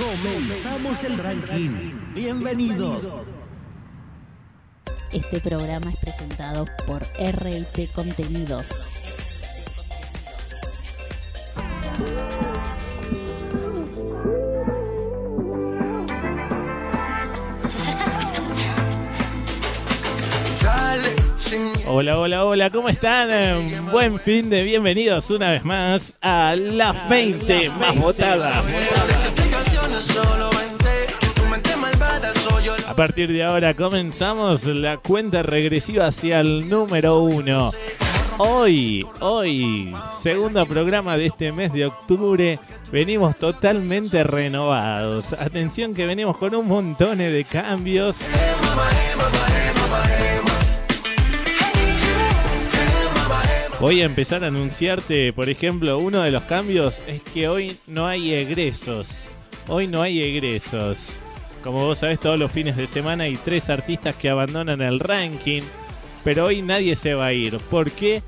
[0.00, 1.92] Comenzamos el ranking.
[2.14, 3.10] Bienvenidos.
[5.12, 9.10] Este programa es presentado por RT Contenidos.
[21.86, 23.90] Hola, hola, hola, ¿cómo están?
[23.90, 29.49] Buen fin de bienvenidos una vez más a las 20 más votadas.
[32.86, 37.70] A partir de ahora comenzamos la cuenta regresiva hacia el número uno.
[38.38, 42.58] Hoy, hoy, segundo programa de este mes de octubre,
[42.90, 45.34] venimos totalmente renovados.
[45.34, 48.18] Atención que venimos con un montón de cambios.
[53.80, 58.06] Voy a empezar a anunciarte, por ejemplo, uno de los cambios es que hoy no
[58.06, 59.28] hay egresos.
[59.72, 61.20] Hoy no hay egresos.
[61.62, 65.62] Como vos sabés, todos los fines de semana hay tres artistas que abandonan el ranking.
[66.24, 67.56] Pero hoy nadie se va a ir.
[67.58, 68.20] ¿Por qué?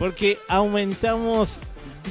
[0.00, 1.60] Porque aumentamos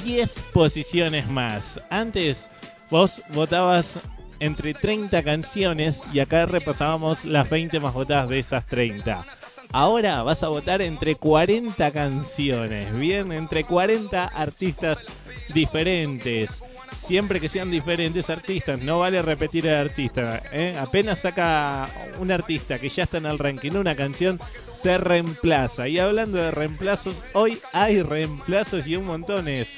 [0.05, 1.81] 10 posiciones más.
[1.89, 2.49] Antes
[2.89, 3.99] vos votabas
[4.39, 9.25] entre 30 canciones y acá repasábamos las 20 más votadas de esas 30.
[9.73, 15.05] Ahora vas a votar entre 40 canciones, bien, entre 40 artistas
[15.53, 16.63] diferentes.
[16.93, 20.41] Siempre que sean diferentes artistas, no vale repetir el artista.
[20.51, 20.75] ¿eh?
[20.79, 24.39] Apenas saca un artista que ya está en el ranking una canción,
[24.73, 25.87] se reemplaza.
[25.87, 29.69] Y hablando de reemplazos, hoy hay reemplazos y un montones.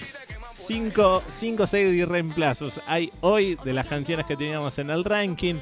[0.68, 1.24] 5
[1.60, 5.56] o 6 reemplazos hay hoy de las canciones que teníamos en el ranking.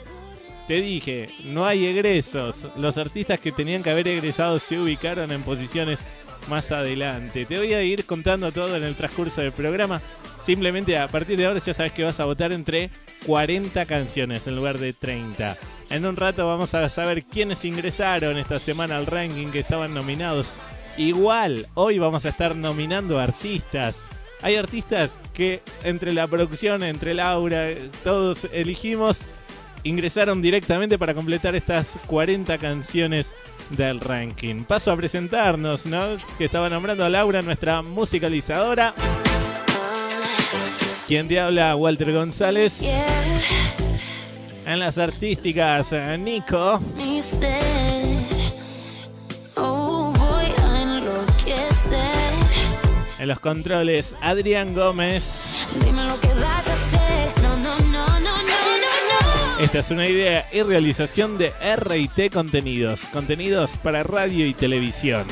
[0.68, 2.70] Te dije, no hay egresos.
[2.76, 6.04] Los artistas que tenían que haber egresado se ubicaron en posiciones
[6.48, 7.46] más adelante.
[7.46, 10.02] Te voy a ir contando todo en el transcurso del programa.
[10.44, 12.90] Simplemente a partir de ahora ya sabes que vas a votar entre
[13.26, 15.58] 40 canciones en lugar de 30.
[15.90, 20.54] En un rato vamos a saber quiénes ingresaron esta semana al ranking que estaban nominados.
[20.98, 24.02] Igual, hoy vamos a estar nominando artistas.
[24.42, 27.68] Hay artistas que entre la producción, entre Laura,
[28.04, 29.26] todos elegimos
[29.84, 33.36] ingresaron directamente para completar estas 40 canciones
[33.70, 34.64] del ranking.
[34.64, 36.18] Paso a presentarnos, ¿no?
[36.38, 38.94] Que estaba nombrando a Laura, nuestra musicalizadora.
[41.08, 42.82] Quien te habla, Walter González.
[44.66, 46.80] En las artísticas, Nico.
[53.18, 55.68] En los controles, Adrián Gómez.
[55.84, 57.32] Dime lo que vas a hacer.
[57.42, 57.89] No, no.
[59.60, 65.26] Esta es una idea y realización de RT Contenidos, contenidos para radio y televisión.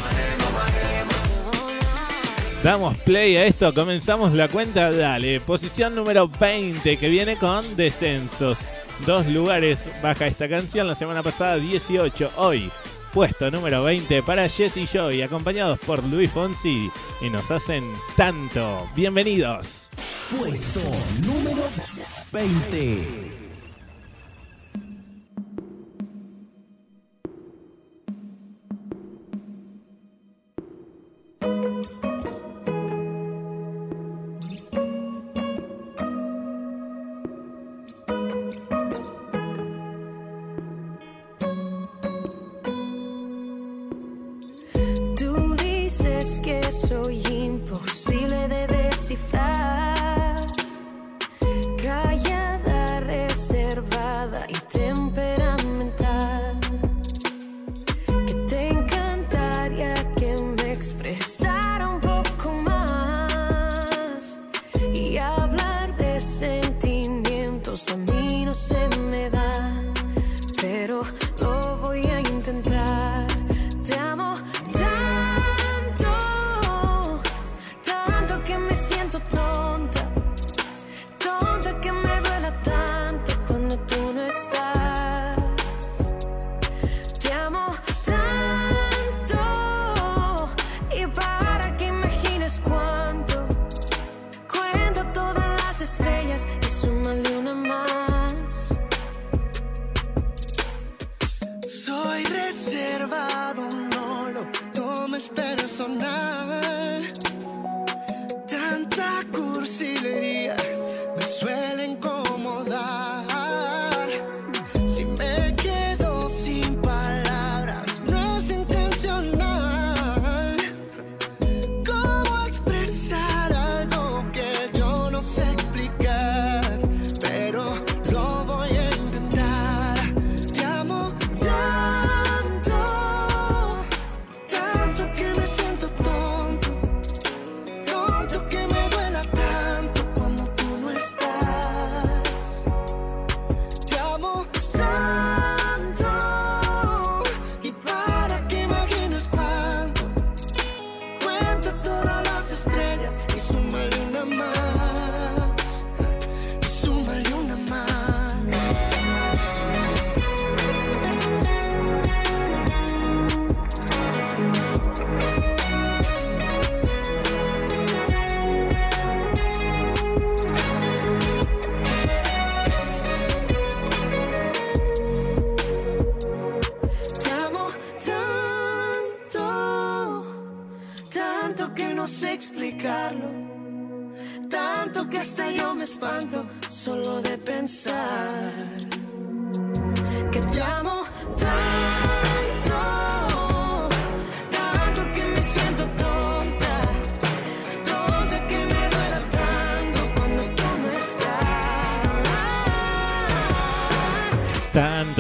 [2.62, 5.40] Damos play a esto, comenzamos la cuenta, dale.
[5.40, 8.60] Posición número 20 que viene con descensos.
[9.06, 12.70] Dos lugares baja esta canción, la semana pasada 18, hoy
[13.14, 17.84] puesto número 20 para Jesse Joy, acompañados por Luis Fonsi y nos hacen
[18.18, 18.90] tanto.
[18.94, 19.90] Bienvenidos.
[20.30, 20.82] Puesto
[21.24, 21.64] número
[22.34, 23.37] 20.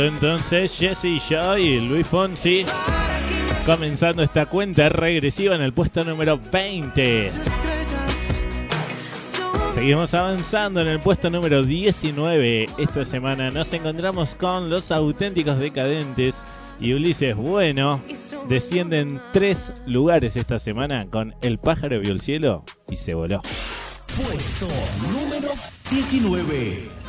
[0.07, 2.65] Entonces Jesse Joy y Luis Fonsi
[3.65, 7.27] comenzando esta cuenta regresiva en el puesto número 20.
[7.27, 7.91] estrellas
[9.19, 12.67] son Seguimos avanzando en el puesto número 19.
[12.77, 16.43] Esta semana nos encontramos con los auténticos decadentes
[16.79, 18.01] y Ulises Bueno.
[18.47, 23.41] Descienden tres lugares esta semana con El pájaro vio el cielo y se voló.
[24.15, 24.67] Puesto
[25.11, 25.49] número
[25.91, 27.06] 19.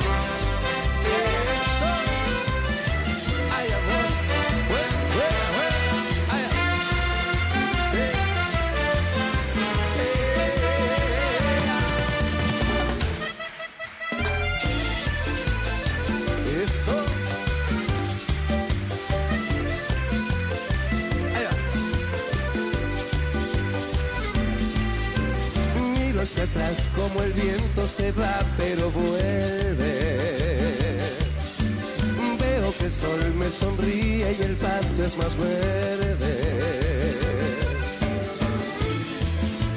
[35.05, 36.33] Es más verde.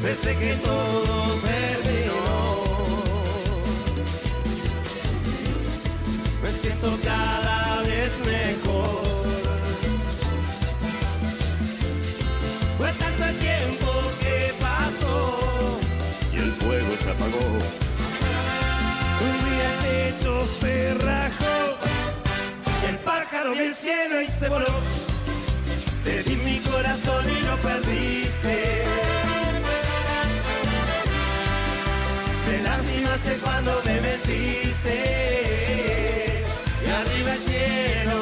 [0.03, 2.73] Desde que todo terminó.
[6.43, 9.03] me siento cada vez mejor.
[12.79, 13.91] Fue tanto tiempo
[14.21, 15.79] que pasó
[16.33, 17.49] y el fuego se apagó.
[19.29, 21.77] Un día el techo se rajó,
[22.89, 24.92] el pájaro vio el cielo y se voló.
[26.73, 28.85] Te corazón y lo perdiste.
[32.49, 34.97] Me lastimaste cuando me mentiste.
[36.83, 38.22] Y arriba el cielo.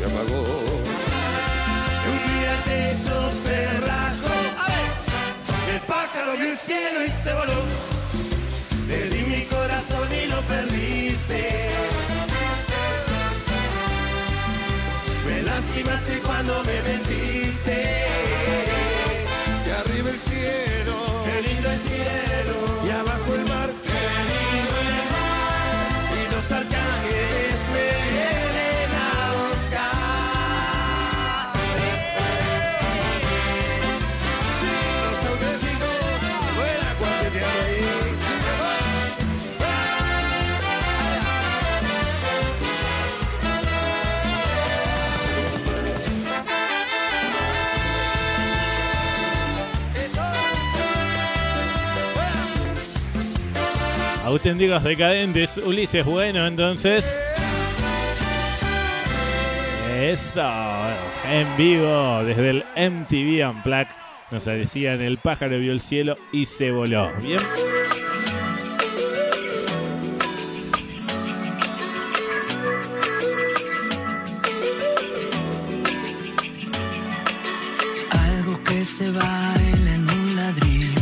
[0.00, 0.42] Se apagó.
[2.10, 4.36] Un día el techo se rajó.
[4.62, 7.60] A ver, el pájaro vio el cielo y se voló.
[8.88, 11.70] Te di mi corazón y lo perdiste.
[15.26, 17.76] Me lastimaste cuando me mentiste.
[19.66, 22.29] Y arriba el cielo, qué lindo el cielo.
[54.30, 57.04] Auténticos decadentes, Ulises Bueno, entonces.
[60.00, 60.48] Eso,
[61.28, 63.88] en vivo, desde el MTV Unplugged,
[64.30, 67.12] nos decían el pájaro vio el cielo y se voló.
[67.20, 67.40] Bien.
[78.10, 81.00] Algo que se baila en un ladrillo,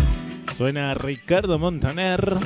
[0.56, 2.38] Suena Ricardo Montaner,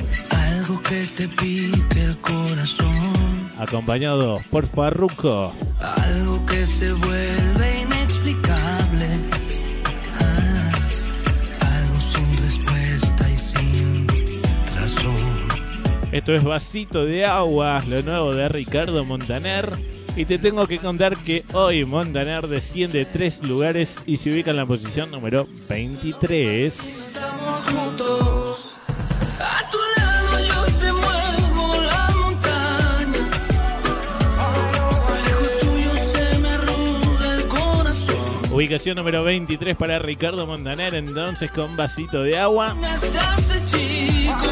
[0.57, 5.53] algo que te pique el corazón, acompañado por Farruko.
[5.79, 9.07] algo que se vuelve inexplicable,
[10.19, 10.71] Ah,
[11.77, 14.07] algo sin respuesta y sin
[14.79, 15.15] razón.
[16.11, 19.71] Esto es Vasito de Agua, lo nuevo de Ricardo Montaner.
[20.15, 24.57] Y te tengo que contar que hoy Montaner desciende tres lugares y se ubica en
[24.57, 26.71] la posición número 23.
[27.15, 28.75] Estamos juntos.
[29.39, 29.77] A tu
[38.53, 42.75] Ubicación número 23 para Ricardo Montaner, entonces con vasito de agua.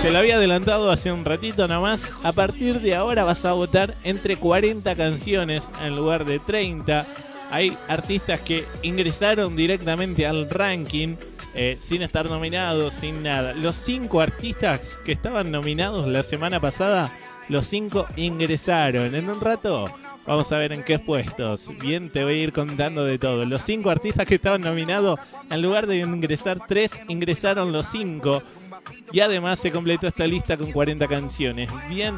[0.02, 2.16] Te lo había adelantado hace un ratito nada más.
[2.24, 7.06] A partir de ahora vas a votar entre 40 canciones en lugar de 30.
[7.52, 11.16] Hay artistas que ingresaron directamente al ranking
[11.54, 13.54] eh, sin estar nominados, sin nada.
[13.54, 17.12] Los cinco artistas que estaban nominados la semana pasada,
[17.50, 19.14] los cinco ingresaron.
[19.14, 19.94] En un rato
[20.26, 21.70] vamos a ver en qué puestos.
[21.80, 23.46] Bien, te voy a ir contando de todo.
[23.46, 28.42] Los cinco artistas que estaban nominados, en lugar de ingresar tres, ingresaron los cinco.
[29.12, 31.70] Y además se completó esta lista con 40 canciones.
[31.90, 32.18] Bien,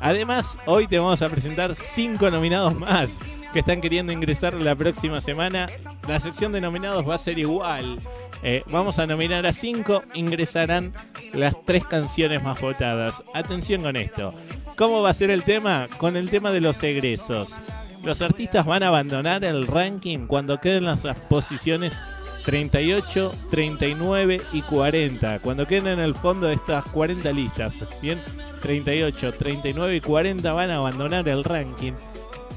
[0.00, 3.18] además hoy te vamos a presentar cinco nominados más
[3.52, 5.68] que están queriendo ingresar la próxima semana.
[6.06, 7.98] La sección de nominados va a ser igual.
[8.42, 10.92] Eh, vamos a nominar a cinco, ingresarán
[11.34, 13.22] las tres canciones más votadas.
[13.34, 14.34] Atención con esto.
[14.76, 15.88] ¿Cómo va a ser el tema?
[15.98, 17.60] Con el tema de los egresos.
[18.02, 22.02] Los artistas van a abandonar el ranking cuando queden las posiciones
[22.44, 25.40] 38, 39 y 40.
[25.40, 28.18] Cuando queden en el fondo de estas 40 listas, bien,
[28.62, 31.92] 38, 39 y 40 van a abandonar el ranking.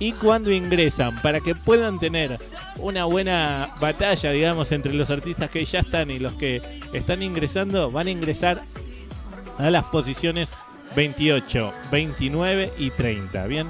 [0.04, 2.38] Y cuando ingresan, para que puedan tener
[2.80, 7.90] una buena batalla, digamos, entre los artistas que ya están y los que están ingresando,
[7.90, 8.62] van a ingresar
[9.58, 10.52] a las posiciones
[10.98, 13.48] 28, 29 y 30.
[13.48, 13.70] Bien,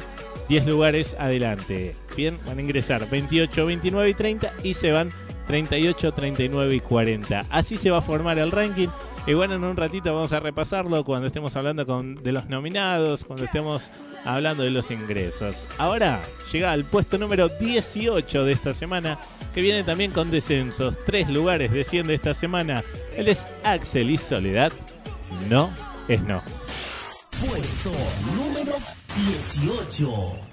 [0.50, 1.96] 10 lugares adelante.
[2.18, 5.12] Bien, van a ingresar 28, 29 y 30 y se van
[5.46, 7.46] 38, 39 y 40.
[7.50, 8.88] Así se va a formar el ranking.
[9.26, 13.46] Y bueno, en un ratito vamos a repasarlo cuando estemos hablando de los nominados, cuando
[13.46, 13.92] estemos
[14.26, 15.66] hablando de los ingresos.
[15.78, 16.22] Ahora
[16.52, 19.18] llega al puesto número 18 de esta semana,
[19.54, 20.98] que viene también con descensos.
[21.06, 22.84] Tres lugares desciende esta semana.
[23.16, 24.74] Él es Axel y Soledad.
[25.50, 25.70] No
[26.08, 26.44] es no.
[27.40, 27.92] Puesto
[28.36, 28.74] número
[29.16, 30.53] 18.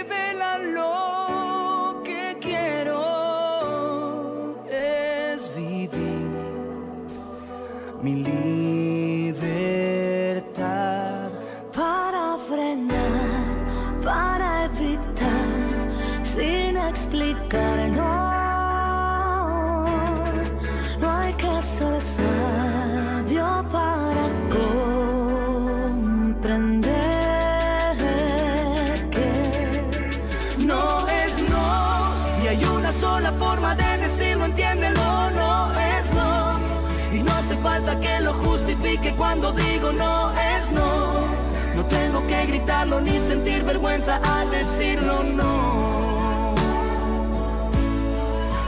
[43.01, 46.55] ni sentir vergüenza al decirlo no.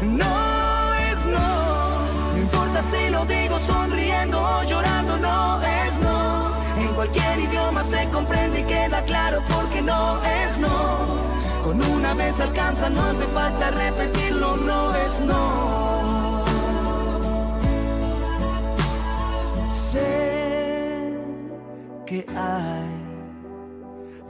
[0.01, 6.51] No es no no importa si lo digo sonriendo o llorando no es no.
[6.77, 11.24] En cualquier idioma se comprende y queda claro porque no es no.
[11.63, 16.43] Con una vez alcanza, no hace falta repetirlo, no es no.
[19.91, 21.17] Sé
[22.05, 23.12] que hay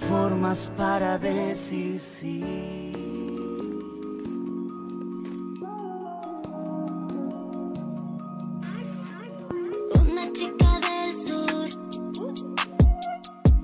[0.00, 2.42] Mil formas para decir sí.
[10.00, 11.68] Una chica del sur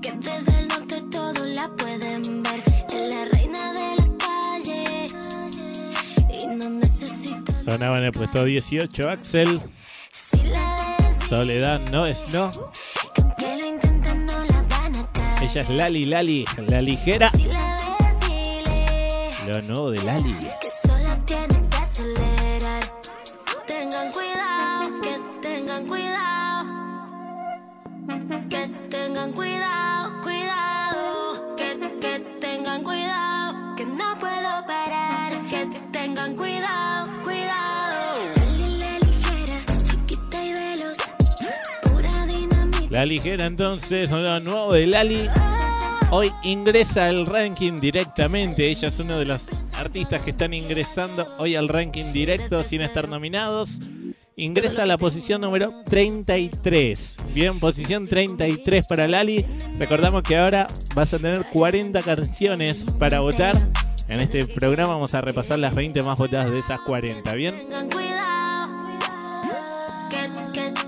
[0.01, 2.63] que desde el norte todo la pueden ver.
[2.91, 5.07] Es la reina de la calle
[6.29, 7.55] y no necesita.
[7.55, 9.61] Sonaba en el puesto 18 Axel.
[11.27, 12.51] Soledad no es no.
[15.43, 17.29] Ella es Lali Lali, la ligera.
[19.45, 20.33] Lo nuevo de Lali.
[43.05, 45.27] Ligera entonces, lo nuevo de Lali.
[46.11, 48.67] Hoy ingresa al ranking directamente.
[48.69, 53.09] Ella es uno de los artistas que están ingresando hoy al ranking directo sin estar
[53.09, 53.79] nominados.
[54.35, 57.17] Ingresa a la posición número 33.
[57.33, 59.45] Bien, posición 33 para Lali.
[59.77, 63.69] Recordamos que ahora vas a tener 40 canciones para votar.
[64.07, 67.33] En este programa vamos a repasar las 20 más votadas de esas 40.
[67.33, 67.55] Bien.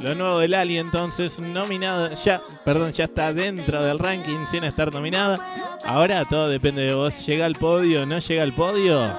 [0.02, 4.94] Lo nuevo de Lali entonces nominado, ya, perdón, ya está dentro del ranking sin estar
[4.94, 5.38] nominada.
[5.86, 7.26] Ahora todo depende de vos.
[7.26, 9.10] ¿Llega al podio no llega al podio?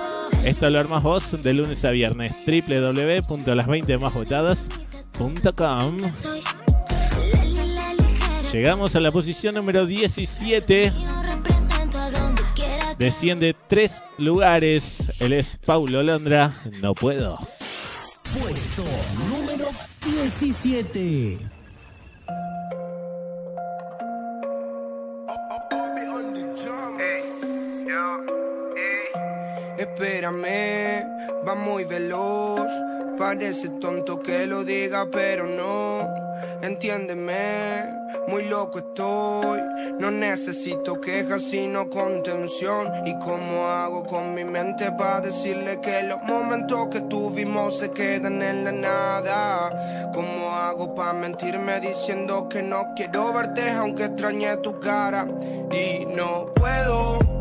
[0.44, 2.36] Esto lo armas vos de lunes a viernes.
[2.46, 4.86] www.las20másvotadas.com
[5.16, 6.42] soy
[7.32, 8.42] Lali, la ligera.
[8.52, 10.90] Llegamos a la posición número 17.
[10.90, 15.10] Yo represento a donde quiera Desciende tres lugares.
[15.20, 16.52] Él es Paulo Londra.
[16.82, 17.38] No puedo.
[18.38, 18.84] Puesto
[19.30, 19.45] número
[20.06, 21.55] 17.
[29.78, 31.04] Espérame,
[31.46, 32.70] va muy veloz.
[33.18, 36.26] Parece tonto que lo diga, pero no.
[36.62, 37.84] Entiéndeme,
[38.28, 39.60] muy loco estoy.
[39.98, 43.06] No necesito quejas, sino contención.
[43.06, 48.42] ¿Y cómo hago con mi mente para decirle que los momentos que tuvimos se quedan
[48.42, 50.10] en la nada?
[50.14, 55.26] ¿Cómo hago para mentirme diciendo que no quiero verte aunque extrañe tu cara?
[55.70, 57.35] Y no puedo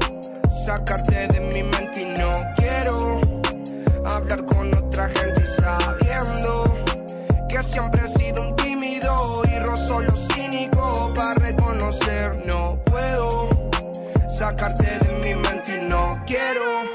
[0.65, 3.21] sacarte de mi mente y no quiero
[4.03, 6.75] hablar con otra gente sabiendo
[7.47, 12.43] que siempre he sido un tímido y rozo lo cínico para reconocer.
[12.47, 13.49] No puedo
[14.27, 16.94] sacarte de mi mente y no quiero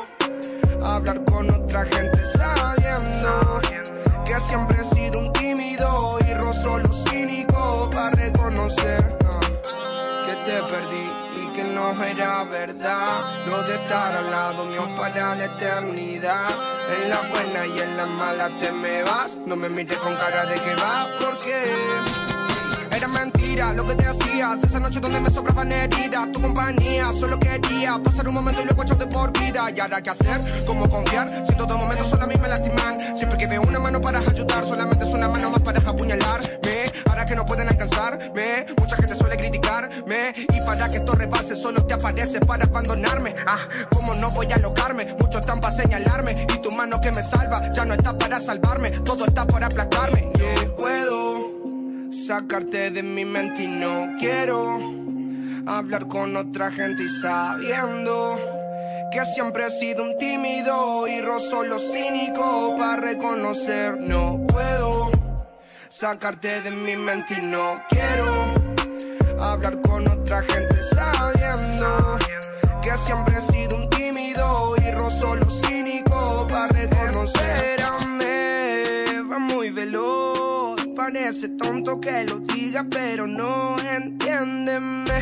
[12.44, 13.46] no verdad.
[13.46, 16.48] Lo de estar al lado mío para la eternidad.
[16.94, 19.36] En la buena y en la mala te me vas.
[19.46, 21.64] No me mires con cara de que va, porque
[22.90, 24.64] era mentira lo que te hacías.
[24.64, 27.12] Esa noche donde me sobraban heridas, tu compañía.
[27.12, 29.70] Solo quería pasar un momento y luego echarte por vida.
[29.74, 30.40] ¿Y ahora qué hacer?
[30.66, 31.28] ¿Cómo confiar?
[31.28, 32.98] Si en todo momento solo a mí me lastiman.
[33.16, 36.92] Siempre que veo una mano para ayudar, solamente es una mano más para apuñalarme.
[37.08, 40.34] Ahora que no pueden alcanzarme, mucha gente suele criticarme.
[40.36, 43.36] Y para que esto rebase, solo te aparece para abandonarme.
[43.46, 43.58] Ah,
[43.94, 45.14] ¿cómo no voy a alocarme?
[45.18, 46.46] Muchos están para señalarme.
[46.54, 48.90] Y tu mano que me salva ya no está para salvarme.
[48.90, 50.30] Todo está para aplastarme.
[50.38, 51.59] Yeah, puedo
[52.12, 54.78] sacarte de mi mente y no quiero
[55.66, 58.36] hablar con otra gente sabiendo
[59.12, 65.10] que siempre he sido un tímido y rozo lo cínico para reconocer no puedo
[65.88, 72.18] sacarte de mi mente y no quiero hablar con otra gente sabiendo
[72.82, 73.69] que siempre he sido
[81.30, 85.14] ese tonto que lo diga, pero no entiéndeme.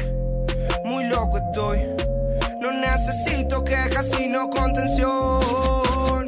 [0.86, 1.80] Muy loco estoy.
[2.62, 6.24] No necesito quejas sino contención.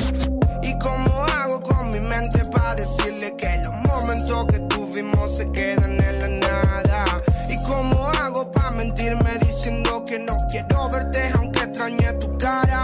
[0.63, 5.99] ¿Y cómo hago con mi mente para decirle que los momentos que tuvimos se quedan
[5.99, 7.05] en la nada?
[7.49, 12.83] ¿Y cómo hago para mentirme diciendo que no quiero verte aunque extrañe tu cara?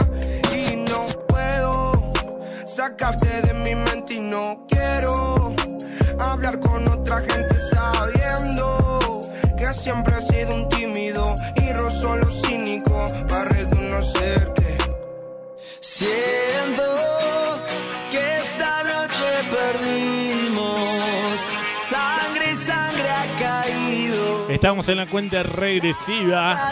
[0.50, 1.92] Y no puedo
[2.64, 5.35] sacarte de mi mente y no quiero
[6.18, 9.20] hablar con otra gente sabiendo
[9.56, 14.76] que siempre he sido un tímido y rozo lo cínico para reconocer que
[15.80, 16.82] siento
[18.10, 21.40] que esta noche perdimos
[21.78, 23.96] sangre y sangre ha caído
[24.48, 26.70] Estamos en la cuenta regresiva.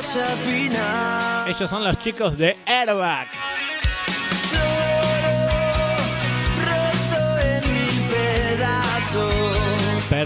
[1.46, 3.26] Ellos son los chicos de Airbag.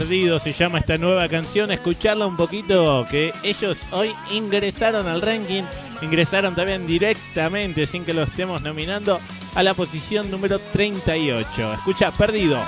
[0.08, 1.70] Perdido se llama esta nueva canción.
[1.70, 3.06] Escucharla un poquito.
[3.10, 5.64] Que ellos hoy ingresaron al ranking.
[6.00, 9.20] Ingresaron también directamente, sin que lo estemos nominando,
[9.54, 11.74] a la posición número 38.
[11.74, 12.58] Escucha, perdido.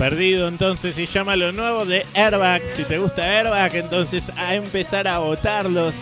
[0.00, 2.62] Perdido entonces se llama lo nuevo de Airbag.
[2.74, 5.94] Si te gusta Airbag, entonces a empezar a votarlos.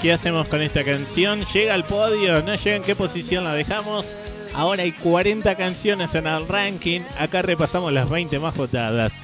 [0.00, 1.44] ¿Qué hacemos con esta canción?
[1.52, 2.40] ¿Llega al podio?
[2.44, 4.16] ¿No llega en qué posición la dejamos?
[4.54, 7.00] Ahora hay 40 canciones en el ranking.
[7.18, 9.14] Acá repasamos las 20 más votadas.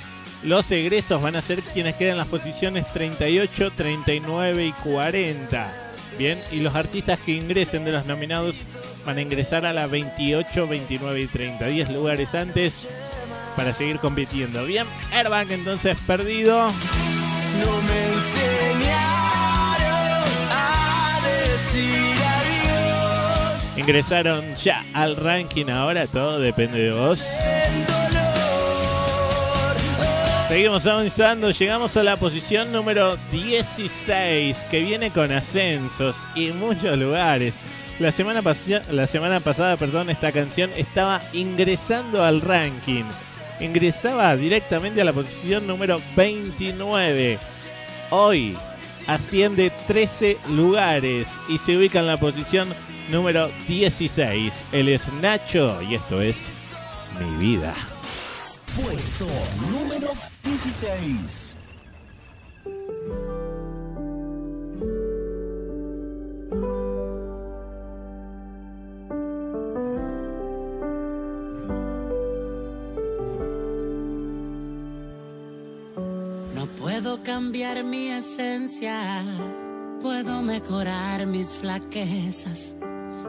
[0.42, 5.72] Los egresos van a ser quienes quedan en las posiciones 38, 39 y 40.
[6.18, 8.66] Bien, y los artistas que ingresen de los nominados
[9.06, 11.66] van a ingresar a la 28, 29 y 30.
[11.68, 12.88] 10 lugares antes
[13.58, 14.64] para seguir compitiendo.
[14.64, 16.68] Bien, Airbag entonces perdido.
[16.68, 19.82] No me enseñaron
[20.48, 23.66] a decir adiós.
[23.76, 27.18] Ingresaron ya al ranking, ahora todo depende de vos.
[30.46, 37.54] Seguimos avanzando, llegamos a la posición número 16, que viene con ascensos y muchos lugares.
[37.98, 38.40] La semana,
[38.92, 43.04] la semana pasada, perdón, esta canción estaba ingresando al ranking.
[43.60, 47.38] Ingresaba directamente a la posición número 29.
[48.10, 48.56] Hoy
[49.06, 52.68] asciende 13 lugares y se ubica en la posición
[53.10, 54.64] número 16.
[54.72, 56.50] Él es Nacho y esto es
[57.18, 57.74] Mi Vida.
[58.76, 59.26] Puesto
[59.72, 60.12] número
[60.44, 61.58] 16.
[77.00, 79.22] Puedo cambiar mi esencia,
[80.02, 82.74] puedo mejorar mis flaquezas.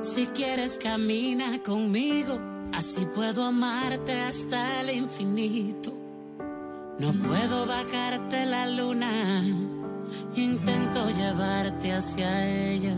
[0.02, 2.40] Si quieres camina conmigo,
[2.74, 5.94] así puedo amarte hasta el infinito.
[6.98, 9.44] No puedo bajarte la luna,
[10.36, 12.96] intento llevarte hacia ella.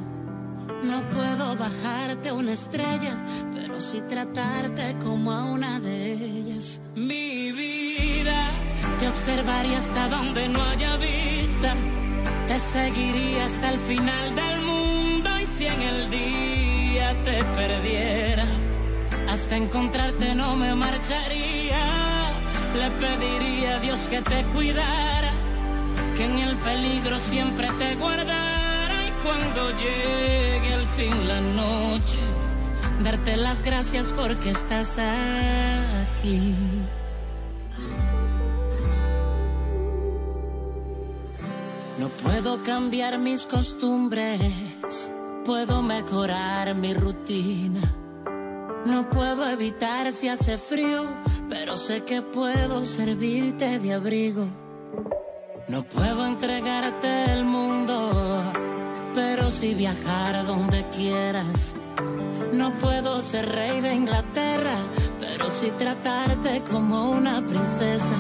[0.84, 3.18] No puedo bajarte una estrella,
[3.52, 6.82] pero sí tratarte como a una de ellas.
[9.12, 11.76] Observaría hasta donde no haya vista.
[12.48, 18.46] Te seguiría hasta el final del mundo y si en el día te perdiera,
[19.30, 21.84] hasta encontrarte no me marcharía.
[22.80, 25.32] Le pediría a Dios que te cuidara,
[26.16, 32.20] que en el peligro siempre te guardara y cuando llegue al fin la noche,
[33.04, 36.56] darte las gracias porque estás aquí.
[42.02, 45.12] No puedo cambiar mis costumbres,
[45.46, 47.80] puedo mejorar mi rutina.
[48.88, 51.08] No puedo evitar si hace frío,
[51.48, 54.48] pero sé que puedo servirte de abrigo.
[55.68, 58.52] No puedo entregarte el mundo,
[59.14, 61.76] pero sí viajar donde quieras.
[62.52, 64.76] No puedo ser rey de Inglaterra,
[65.20, 68.16] pero sí tratarte como una princesa.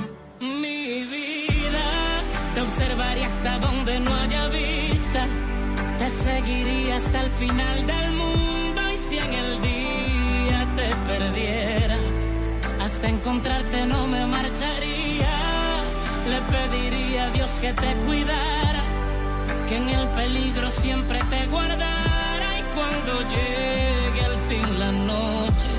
[2.73, 5.27] Observaría hasta donde no haya vista.
[5.97, 11.97] Te seguiría hasta el final del mundo y si en el día te perdiera,
[12.79, 15.33] hasta encontrarte no me marcharía.
[16.29, 18.83] Le pediría a Dios que te cuidara,
[19.67, 25.71] que en el peligro siempre te guardara y cuando llegue al fin la noche,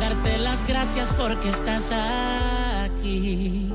[0.00, 3.72] darte las gracias porque estás aquí.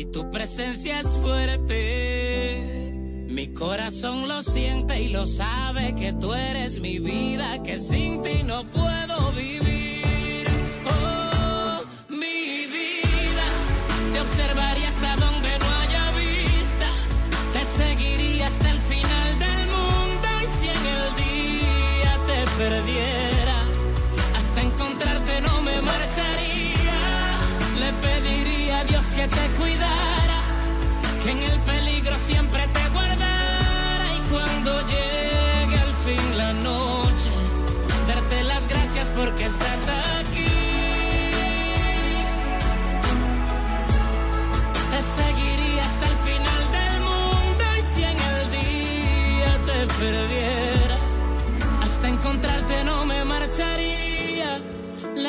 [0.00, 2.90] Si tu presencia es fuerte,
[3.28, 8.42] mi corazón lo siente y lo sabe que tú eres mi vida, que sin ti
[8.42, 10.46] no puedo vivir.
[10.86, 13.46] Oh, mi vida,
[14.14, 16.86] te observaría hasta donde no haya vista,
[17.52, 23.58] te seguiría hasta el final del mundo y si en el día te perdiera,
[24.34, 26.70] hasta encontrarte no me marcharía.
[27.78, 29.59] Le pediría a Dios que te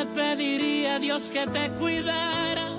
[0.01, 2.69] Le pediría a Dios que te cuidara,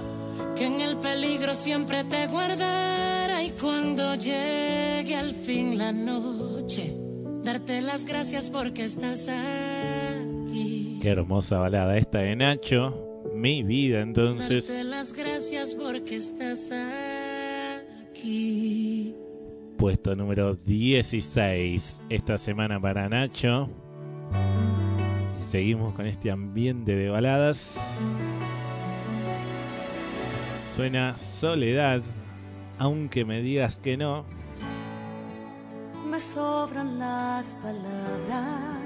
[0.57, 6.97] que en el peligro siempre te guardara y cuando llegue al fin la noche,
[7.45, 10.99] darte las gracias porque estás aquí.
[11.01, 13.23] Qué hermosa balada esta de Nacho.
[13.37, 14.67] Mi vida, entonces.
[14.67, 16.73] Darte las gracias porque estás
[18.11, 19.15] aquí.
[19.79, 23.71] Puesto número 16 esta semana para Nacho.
[25.53, 27.99] Seguimos con este ambiente de baladas.
[30.75, 32.01] Suena Soledad,
[32.79, 34.25] aunque me digas que no.
[36.11, 38.79] Me sobran las palabras.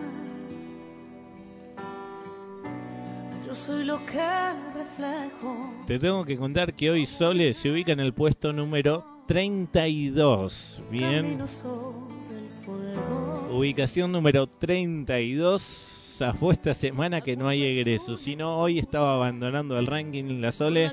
[3.46, 4.28] Yo soy lo que
[4.74, 5.72] reflejo.
[5.86, 10.82] Te tengo que contar que hoy Sole se ubica en el puesto número 32.
[10.90, 11.38] Bien,
[13.52, 15.95] ubicación número 32.
[16.16, 18.16] Zafó esta semana que no hay egreso.
[18.16, 20.92] Si no, hoy estaba abandonando el ranking la Sole.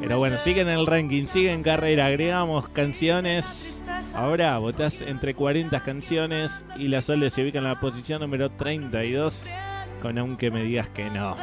[0.00, 2.04] Pero bueno, sigue en el ranking, sigue en carrera.
[2.04, 3.80] Agregamos canciones.
[4.14, 9.46] Ahora votás entre 40 canciones y la Sole se ubica en la posición número 32.
[10.02, 11.34] Con aunque me digas que no.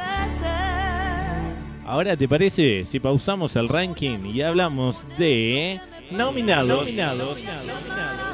[1.84, 5.80] Ahora, ¿te parece si pausamos el ranking y hablamos de
[6.12, 6.84] nominados?
[6.84, 7.36] Nominados.
[7.36, 7.62] última
[7.94, 8.25] brasa.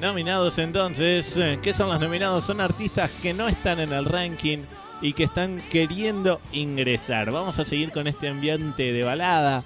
[0.00, 2.44] Nominados entonces, eh, ¿qué son los nominados?
[2.44, 4.60] Son artistas que no están en el ranking
[5.02, 7.30] y que están queriendo ingresar.
[7.30, 9.62] Vamos a seguir con este ambiente de balada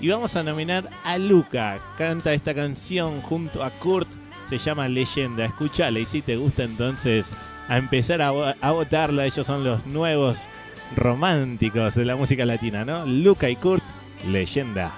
[0.00, 1.80] y vamos a nominar a Luca.
[1.98, 4.08] Canta esta canción junto a Kurt,
[4.48, 5.44] se llama Leyenda.
[5.44, 7.34] Escúchala y si te gusta entonces
[7.66, 9.26] a empezar a, a votarla.
[9.26, 10.38] Ellos son los nuevos
[10.94, 13.06] románticos de la música latina, ¿no?
[13.06, 13.82] Luca y Kurt,
[14.28, 14.92] Leyenda.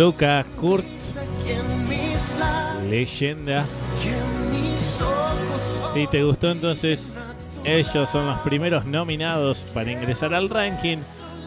[0.00, 0.86] Luca Kurt,
[1.44, 3.66] que en mis labios leyenda.
[5.92, 7.18] Si te gustó entonces,
[7.64, 10.96] ellos son los primeros nominados para ingresar al ranking.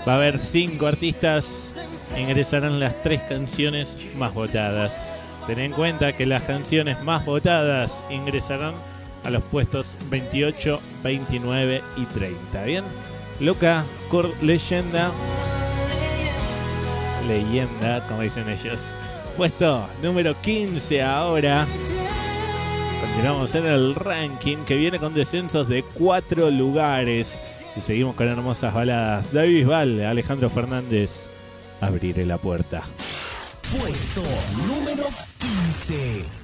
[0.07, 1.73] Va a haber cinco artistas,
[2.15, 5.01] ingresarán las tres canciones más votadas.
[5.47, 8.75] Ten en cuenta que las canciones más votadas ingresarán
[9.23, 12.63] a los puestos 28, 29 y 30.
[12.65, 12.83] ¿Bien?
[13.39, 15.11] Luca, Kurt, leyenda.
[17.27, 18.97] Leyenda, como dicen ellos.
[19.37, 21.65] Puesto número 15 ahora.
[23.01, 27.39] Continuamos en el ranking que viene con descensos de cuatro lugares.
[27.75, 29.31] Y seguimos con hermosas baladas.
[29.33, 31.27] David Bisbal, Alejandro Fernández.
[31.81, 32.81] Abriré la puerta.
[33.77, 34.21] Puesto
[34.67, 35.05] número
[35.39, 36.42] 15.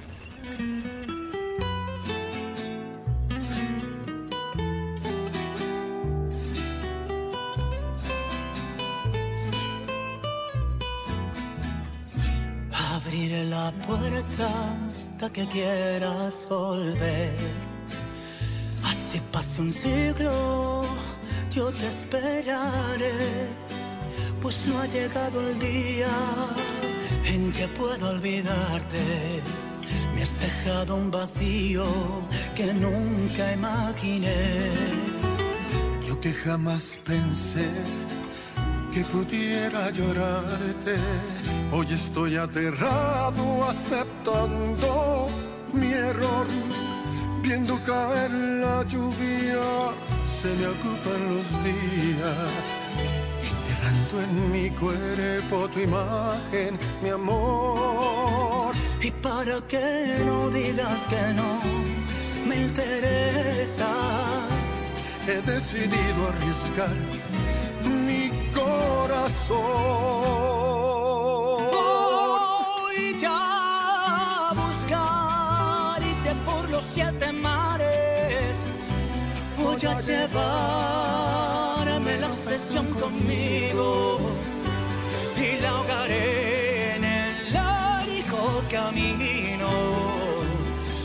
[13.72, 14.48] Puerta
[14.86, 17.34] hasta que quieras volver.
[18.84, 20.84] Así pase un siglo,
[21.50, 23.48] yo te esperaré.
[24.40, 26.08] Pues no ha llegado el día
[27.24, 29.42] en que pueda olvidarte.
[30.14, 31.86] Me has dejado un vacío
[32.54, 34.70] que nunca imaginé.
[36.06, 37.68] Yo que jamás pensé
[38.92, 40.96] que pudiera llorarte.
[41.72, 45.28] Hoy estoy aterrado aceptando
[45.72, 46.46] mi error.
[47.42, 49.92] Viendo caer la lluvia,
[50.24, 52.62] se me ocupan los días.
[53.50, 58.74] Enterrando en mi cuerpo tu imagen, mi amor.
[59.00, 61.60] Y para que no digas que no
[62.46, 63.88] me interesas,
[65.26, 67.19] He decidido arriesgar
[68.80, 69.60] corazón.
[71.72, 73.40] voy ya
[74.48, 78.56] a buscarte por los siete mares.
[79.58, 80.50] Voy a llevarme
[82.18, 84.18] la obsesión conmigo
[85.36, 89.68] y la ahogaré en el largo camino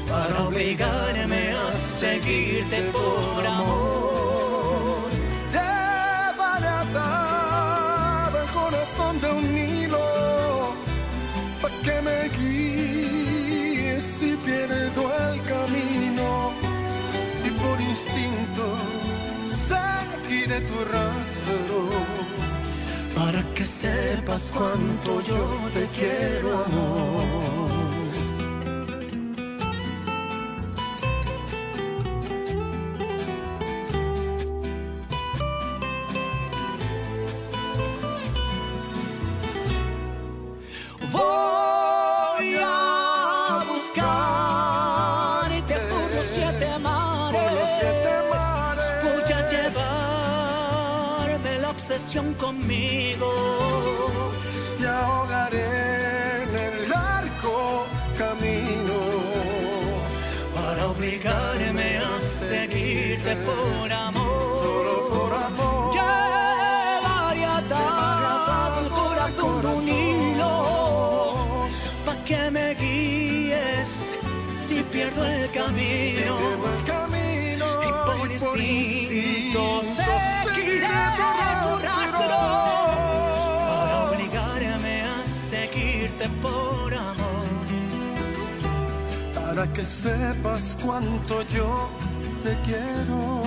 [0.08, 3.35] para obligarme a seguirte por
[24.16, 27.24] sepas cuánto yo te quiero, amor.
[41.12, 44.96] Voy a buscarte
[45.90, 47.42] por los siete mares.
[47.42, 48.90] Por los siete mares.
[49.04, 49.42] Voy a
[51.32, 53.05] llevarme la obsesión conmigo.
[89.76, 91.90] Que sepas cuánto yo
[92.42, 93.44] te quiero.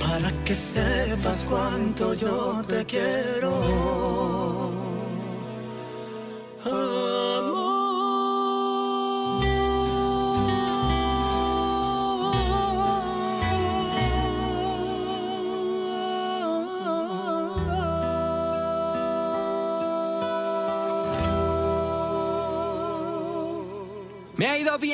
[0.00, 3.52] para que sepas cuánto yo te quiero.
[6.64, 7.35] Me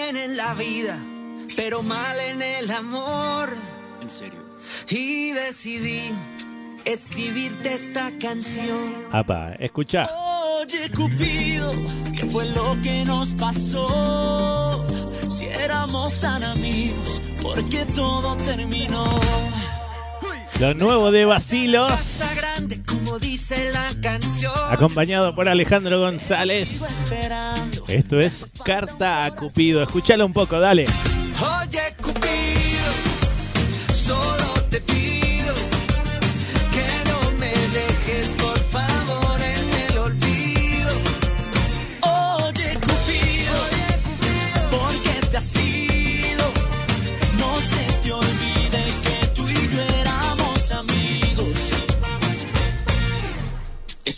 [0.02, 0.98] bien en la vida,
[1.56, 3.50] pero mal en el amor.
[4.00, 4.40] En serio.
[4.88, 6.12] Y decidí
[6.84, 8.94] escribirte esta canción.
[9.12, 10.08] Apa, escucha.
[10.60, 11.72] Oye, Cupido,
[12.16, 14.86] ¿qué fue lo que nos pasó?
[15.28, 19.04] Si éramos tan amigos, ¿por qué todo terminó?
[20.60, 24.52] Lo nuevo de Basilos, Casa grande, como dice la canción.
[24.68, 26.82] acompañado por Alejandro González.
[27.92, 29.82] Esto es Carta a Cupido.
[29.82, 30.86] Escúchalo un poco, dale.
[31.40, 32.92] Oye, Cupido,
[33.94, 35.11] solo te pido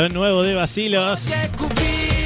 [0.00, 1.28] Lo nuevo de Basilos.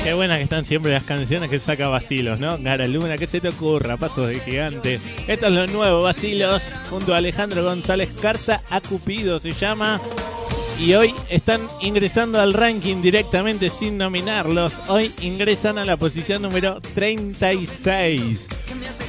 [0.04, 2.56] Qué buenas que están siempre las canciones que saca Basilos, ¿no?
[2.58, 3.96] Gara Luna, ¿qué se te ocurra?
[3.96, 5.00] Pasos de gigante.
[5.26, 8.12] Esto es lo nuevo, Basilos, junto a Alejandro González.
[8.22, 10.00] Carta a Cupido se llama.
[10.78, 14.74] Y hoy están ingresando al ranking directamente sin nominarlos.
[14.86, 18.50] Hoy ingresan a la posición número 36.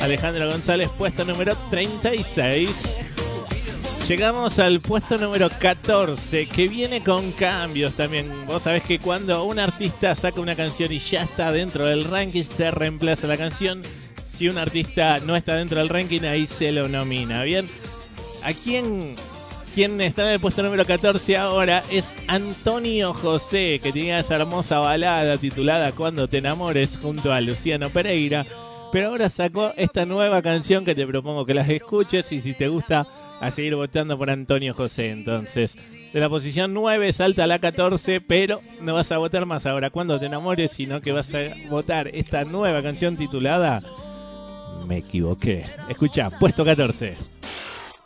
[0.00, 3.00] Alejandro González, puesto número 36.
[4.06, 8.30] Llegamos al puesto número 14, que viene con cambios también.
[8.46, 12.42] Vos sabés que cuando un artista saca una canción y ya está dentro del ranking,
[12.42, 13.82] se reemplaza la canción.
[14.34, 17.44] Si un artista no está dentro del ranking, ahí se lo nomina.
[17.44, 17.68] Bien,
[18.42, 19.14] ¿a quién,
[19.76, 21.84] está en el puesto número 14 ahora?
[21.88, 27.90] Es Antonio José, que tenía esa hermosa balada titulada Cuando te enamores junto a Luciano
[27.90, 28.44] Pereira.
[28.90, 32.66] Pero ahora sacó esta nueva canción que te propongo que las escuches y si te
[32.66, 33.06] gusta
[33.40, 35.12] a seguir votando por Antonio José.
[35.12, 35.78] Entonces,
[36.12, 39.90] de la posición 9 salta a la 14, pero no vas a votar más ahora
[39.90, 43.80] cuando te enamores, sino que vas a votar esta nueva canción titulada
[44.86, 45.64] Me equivoqué.
[45.88, 47.16] Escucha, puesto 14.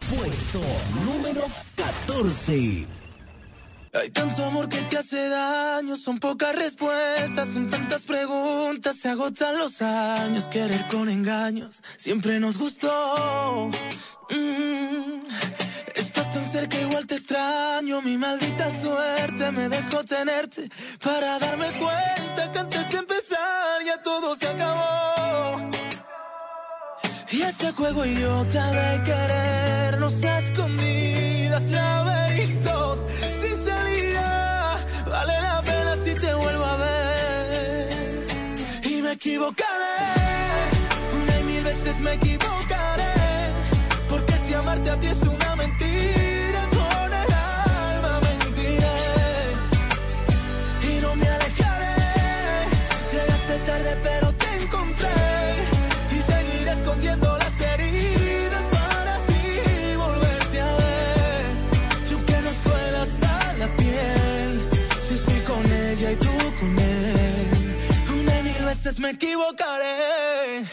[0.09, 0.61] Puesto
[1.05, 1.43] número
[1.77, 2.87] 14.
[3.95, 9.59] Hay tanto amor que te hace daño, son pocas respuestas, son tantas preguntas, se agotan
[9.59, 13.71] los años, querer con engaños, siempre nos gustó.
[14.31, 15.23] Mm.
[15.95, 20.69] Estás tan cerca, igual te extraño, mi maldita suerte me dejó tenerte
[21.03, 25.78] para darme cuenta que antes de empezar ya todo se acabó.
[27.31, 33.03] Y ese juego idiota de querernos a escondidas, laberintos
[33.39, 38.27] sin salida, vale la pena si te vuelvo a ver.
[38.83, 39.69] Y me equivocaré,
[41.23, 43.53] una y mil veces me equivocaré,
[44.09, 45.38] porque si amarte a ti es una
[68.97, 70.65] me equivocaré.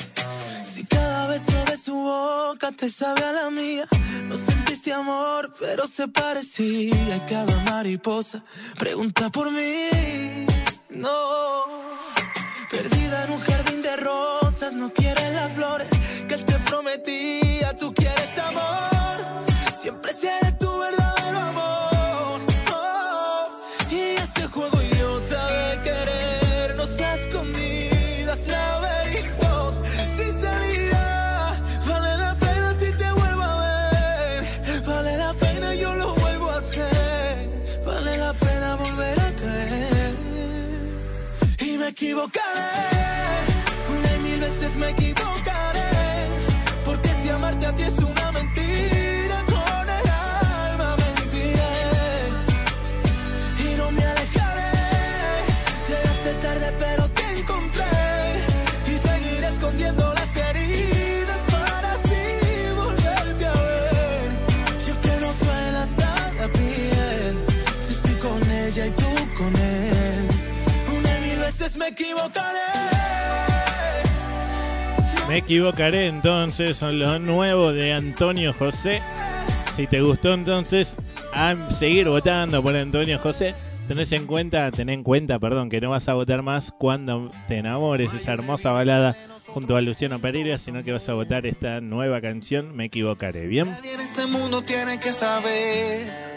[0.63, 3.85] Si cada beso de su boca te sabe a la mía,
[4.29, 6.95] no sentiste amor, pero se parecía.
[6.95, 8.41] Y cada mariposa
[8.79, 10.45] pregunta por mí.
[10.89, 11.65] No.
[12.71, 15.87] Perdida en un jardín de rosas, no quieres las flores
[16.27, 17.44] que él te prometía.
[72.15, 72.59] Equivocaré.
[75.27, 79.01] Me equivocaré entonces, son lo nuevo de Antonio José.
[79.75, 80.95] Si te gustó entonces,
[81.33, 83.55] a seguir votando por Antonio José.
[83.87, 87.57] Tenés en cuenta, ten en cuenta, perdón, que no vas a votar más cuando te
[87.57, 89.15] enamores, esa hermosa balada
[89.47, 93.69] junto a Luciano Pereira, sino que vas a votar esta nueva canción, Me equivocaré, ¿bien?
[93.69, 96.34] Nadie en este mundo tiene que saber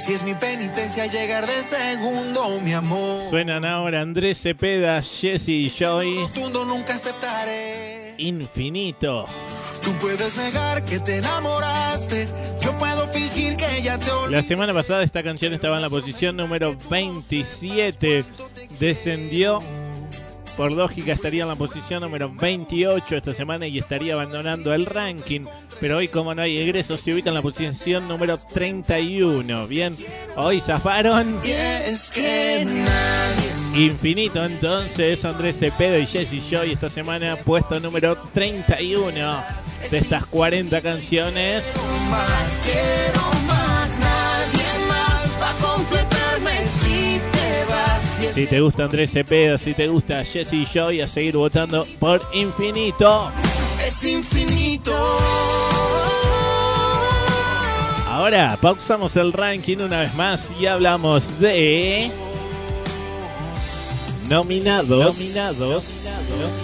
[0.00, 3.20] si es mi penitencia llegar de segundo, mi amor.
[3.28, 6.20] Suenan ahora Andrés Cepeda, Jesse y Joy.
[6.20, 8.14] Rotundo nunca aceptaré.
[8.18, 9.26] Infinito.
[9.82, 12.28] Tú puedes negar que te enamoraste.
[12.62, 14.36] Yo puedo fingir que ya te olvidé.
[14.36, 18.24] La semana pasada esta canción estaba en la posición número 27.
[18.78, 19.62] Descendió.
[20.56, 25.46] Por lógica estaría en la posición número 28 esta semana y estaría abandonando el ranking.
[25.80, 29.66] Pero hoy como no hay egresos se ubica en la posición número 31.
[29.66, 29.96] Bien,
[30.36, 31.40] hoy zafaron.
[33.74, 39.44] Infinito entonces, Andrés Cepeda y Jesse Joy esta semana puesto número 31
[39.90, 41.72] de estas 40 canciones.
[48.32, 53.30] Si te gusta Andrés Cepeda, si te gusta Jesse Joy, a seguir votando por Infinito.
[53.84, 54.94] es infinito.
[58.06, 62.10] Ahora pausamos el ranking una vez más y hablamos de
[64.30, 65.16] nominados.
[65.18, 66.06] Nominados.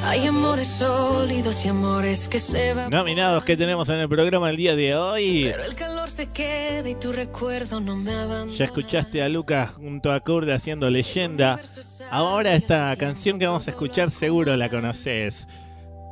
[0.05, 2.91] Hay amores sólidos y amores que se van.
[2.91, 5.49] Nominados que tenemos en el programa el día de hoy.
[5.51, 8.57] Pero el calor se queda y tu recuerdo no me abandona.
[8.57, 11.61] Ya escuchaste a Lucas junto a Kurde haciendo leyenda.
[12.11, 15.49] Ahora esta canción que vamos a escuchar seguro la conoces.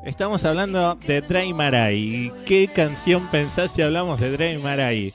[0.05, 2.32] Estamos hablando de Dray Marai.
[2.44, 5.14] ¿Qué canción pensás si hablamos de Dray Marai?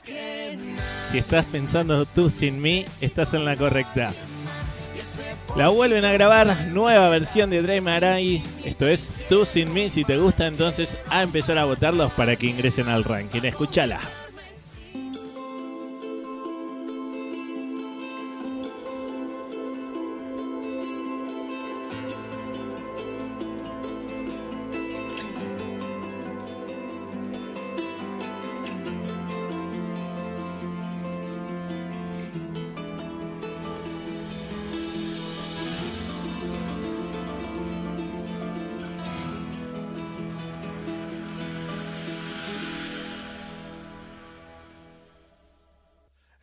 [1.10, 4.12] Si estás pensando tú sin mí, estás en la correcta.
[5.56, 8.42] La vuelven a grabar, nueva versión de Dray Marai.
[8.64, 9.90] Esto es Tú sin mí.
[9.90, 13.42] Si te gusta, entonces a empezar a votarlos para que ingresen al ranking.
[13.42, 14.00] Escúchala.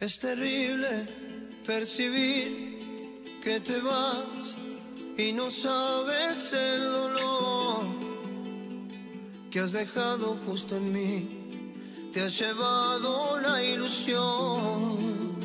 [0.08, 0.88] Es terrible
[1.66, 2.80] percibir
[3.44, 4.56] que te vas
[5.18, 7.84] y no sabes el dolor
[9.52, 12.10] que has dejado justo en mí.
[12.14, 15.36] Te has llevado la ilusión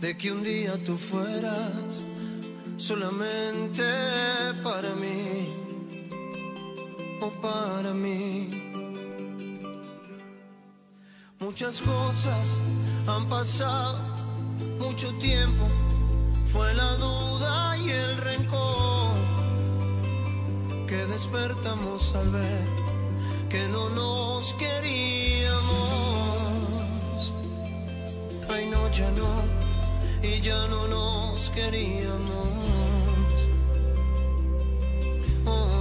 [0.00, 2.02] de que un día tú fueras
[2.78, 3.84] solamente
[4.62, 5.52] para mí
[7.20, 8.69] o para mí.
[11.42, 12.60] Muchas cosas
[13.06, 13.98] han pasado,
[14.78, 15.70] mucho tiempo,
[16.44, 19.14] fue la duda y el rencor
[20.86, 22.68] que despertamos al ver
[23.48, 25.62] que no nos queríamos.
[28.50, 29.42] Ay, no, ya no,
[30.22, 32.48] y ya no nos queríamos.
[35.46, 35.79] Oh,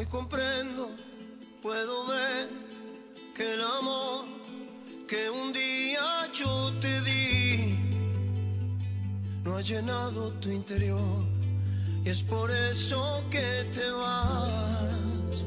[0.00, 0.88] Hoy comprendo,
[1.60, 2.48] puedo ver
[3.36, 4.24] que el amor
[5.06, 7.78] que un día yo te di
[9.44, 11.26] no ha llenado tu interior
[12.02, 15.44] y es por eso que te vas,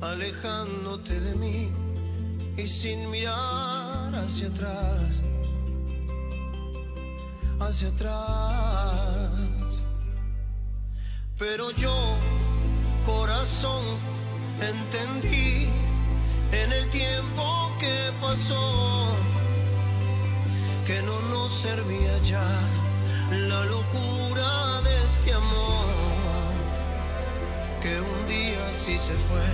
[0.00, 1.70] alejándote de mí
[2.56, 5.22] y sin mirar hacia atrás,
[7.60, 9.84] hacia atrás.
[11.36, 12.16] Pero yo,
[13.10, 13.84] corazón,
[14.72, 15.68] entendí
[16.52, 17.44] en el tiempo
[17.78, 18.66] que pasó
[20.86, 22.50] que no nos servía ya
[23.48, 26.50] la locura de este amor
[27.82, 29.48] que un día sí se fue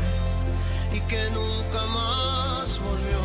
[0.96, 3.22] y que nunca más volvió.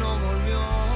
[0.00, 0.87] No volvió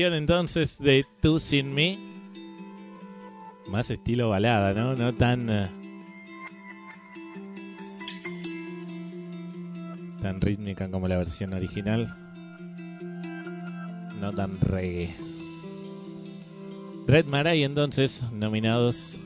[0.00, 1.98] Versión entonces de Tú Sin Me.
[3.68, 4.94] Más estilo balada, ¿no?
[4.94, 5.50] No tan...
[5.50, 5.68] eh,
[10.22, 12.16] tan rítmica como la versión original.
[14.22, 15.14] No tan reggae.
[17.06, 19.20] Red Maray entonces nominados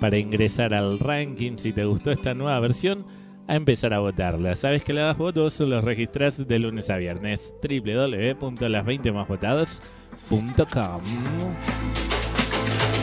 [0.00, 1.58] para ingresar al ranking.
[1.58, 3.04] Si te gustó esta nueva versión,
[3.46, 4.54] a empezar a votarla.
[4.54, 7.52] Sabes que le das votos, los registras de lunes a viernes.
[7.62, 9.97] www.las20másvotadas.com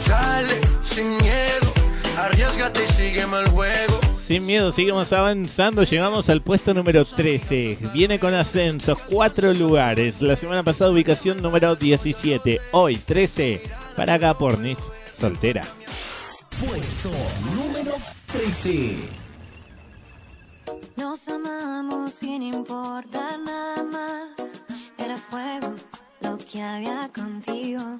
[0.07, 1.73] Dale, sin miedo,
[2.17, 3.99] arriesgate y sígueme el juego.
[4.15, 5.83] Sin miedo, seguimos avanzando.
[5.83, 7.77] Llegamos al puesto número 13.
[7.93, 10.21] Viene con ascensos, cuatro lugares.
[10.23, 12.59] La semana pasada, ubicación número 17.
[12.71, 13.61] Hoy, 13.
[13.95, 15.63] Para acá, Pornis, soltera.
[16.59, 17.11] Puesto
[17.55, 17.93] número
[18.31, 18.97] 13.
[20.95, 24.63] Nos amamos sin importar nada más.
[24.97, 25.75] Era fuego
[26.25, 27.99] lo que había contigo.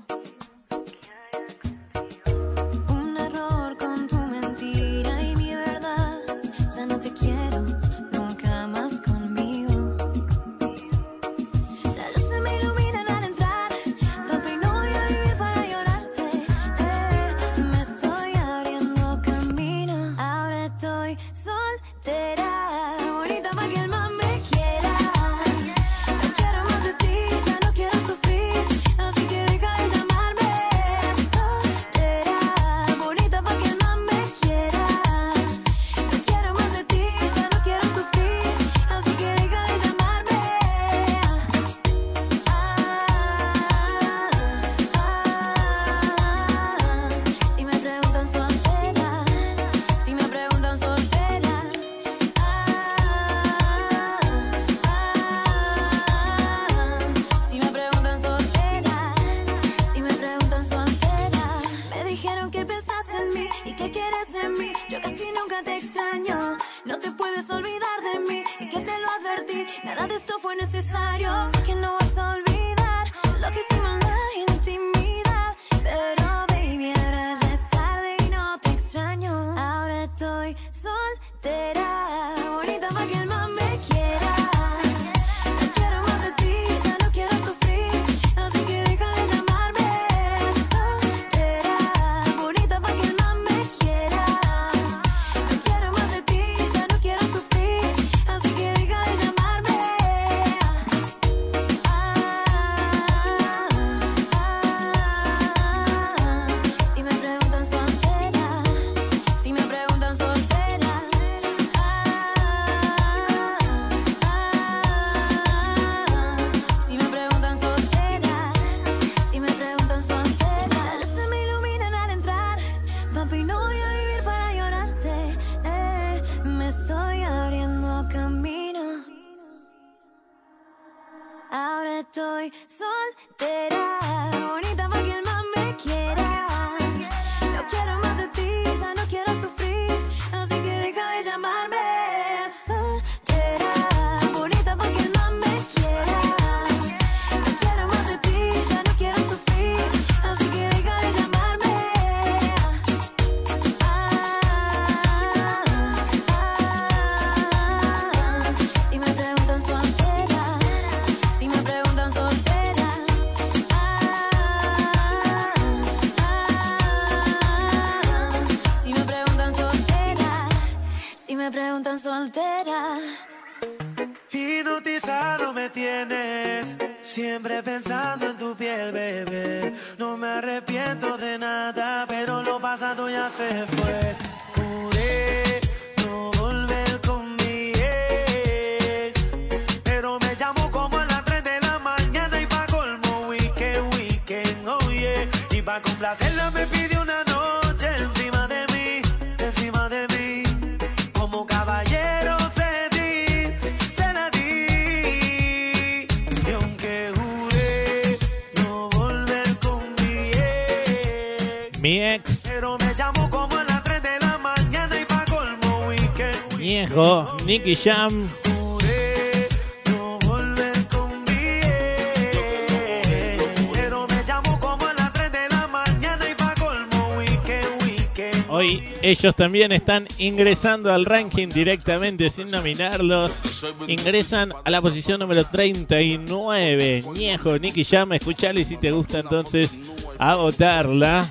[227.18, 228.46] Weekend, weekend.
[228.50, 233.64] Hoy ellos también están ingresando al ranking directamente sin nominarlos.
[233.88, 237.04] Ingresan a la posición número 39.
[237.16, 239.82] Ñejo, Nicky Jam, escuchale si te gusta entonces
[240.20, 241.26] a votarla.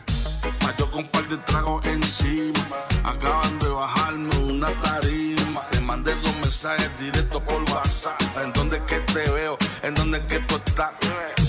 [0.78, 0.90] Yo
[6.44, 8.20] mensajes directos por WhatsApp.
[8.42, 9.56] ¿En dónde es que te veo?
[9.82, 10.92] ¿En dónde es que tú estás?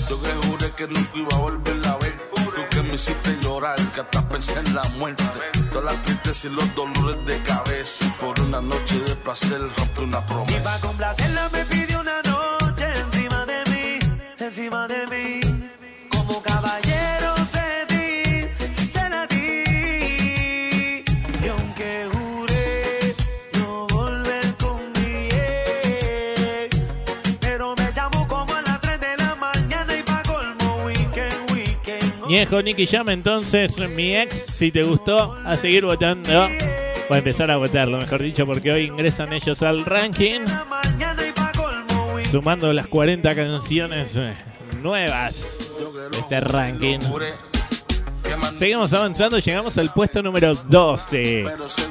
[0.08, 2.14] Yo que juré que nunca iba a volver a ver.
[2.54, 5.24] Tú que me hiciste llorar, que hasta pensé en la muerte.
[5.70, 8.06] Todas las tristezas y los dolores de cabeza.
[8.20, 10.80] Por una noche de placer rompí una Y pa' promesa.
[10.80, 13.98] complacerla me pidió una noche encima de mí,
[14.38, 15.40] encima de mí.
[16.10, 17.15] Como caballero
[32.28, 36.48] Ñejo, Nicky Jam, entonces mi ex, si te gustó, a seguir votando.
[37.08, 40.40] Voy a empezar a votarlo, mejor dicho, porque hoy ingresan ellos al ranking.
[42.28, 44.34] Sumando las 40 canciones eh,
[44.82, 45.70] nuevas
[46.10, 46.98] de este ranking.
[48.56, 51.46] Seguimos avanzando, llegamos al puesto número 12.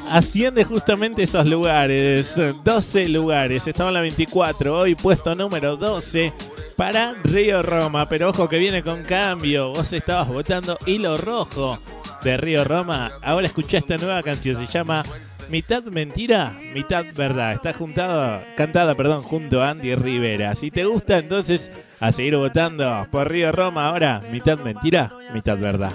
[0.09, 2.35] Asciende justamente esos lugares.
[2.63, 3.65] 12 lugares.
[3.67, 4.79] Estaba en la 24.
[4.79, 6.33] Hoy puesto número 12
[6.75, 8.07] para Río Roma.
[8.09, 9.69] Pero ojo que viene con cambio.
[9.69, 11.79] Vos estabas votando Hilo Rojo
[12.23, 13.11] de Río Roma.
[13.21, 14.55] Ahora escuchá esta nueva canción.
[14.65, 15.03] Se llama
[15.49, 17.53] Mitad Mentira, Mitad Verdad.
[17.53, 20.55] Está juntada, cantada perdón, junto a Andy Rivera.
[20.55, 23.87] Si te gusta, entonces a seguir votando por Río Roma.
[23.87, 25.93] Ahora, Mitad Mentira, Mitad Verdad.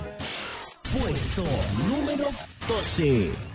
[0.93, 1.45] Puesto
[1.89, 2.28] número
[2.68, 3.49] 12.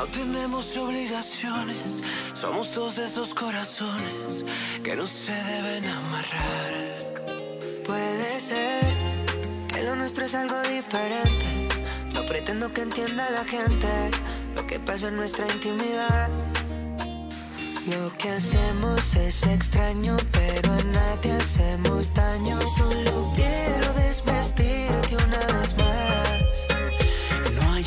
[0.00, 4.46] No tenemos obligaciones, somos dos de esos corazones
[4.82, 6.72] que no se deben amarrar.
[7.84, 8.82] Puede ser
[9.68, 11.68] que lo nuestro es algo diferente.
[12.14, 13.88] No pretendo que entienda la gente
[14.54, 16.30] lo que pasa en nuestra intimidad.
[17.86, 22.58] Lo que hacemos es extraño, pero a nadie hacemos daño.
[22.78, 26.40] Solo quiero desvestirte una vez más.
[27.54, 27.84] No hay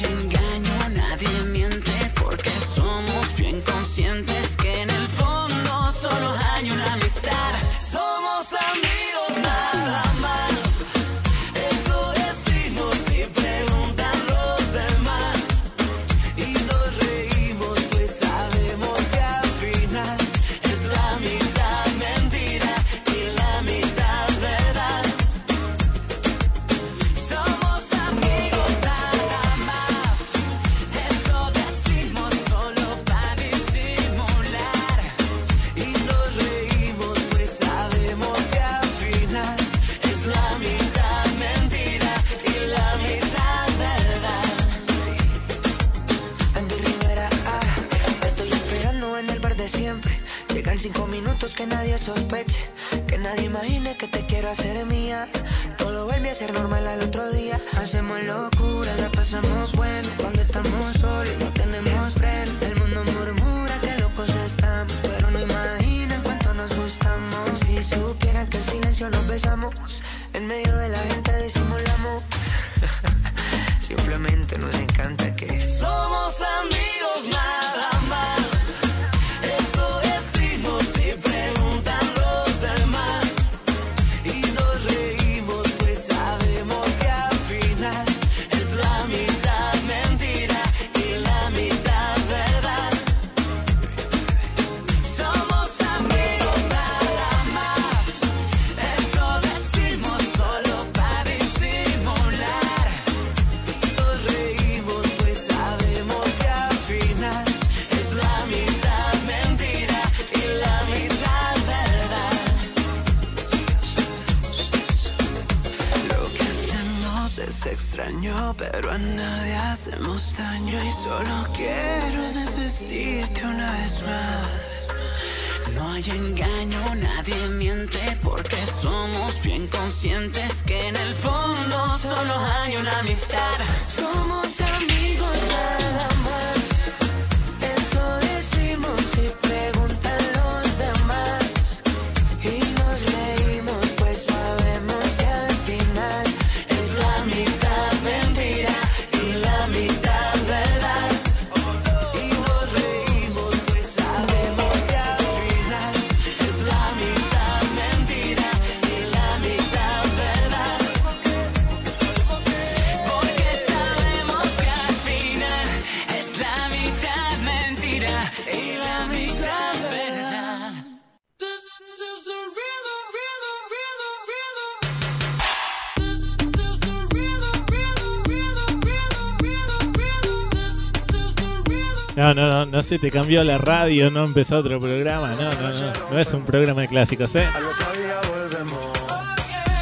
[182.73, 186.33] No, se te cambió la radio, no empezó otro programa, no, no, no, no es
[186.33, 187.47] un programa de clásicos, ¿eh?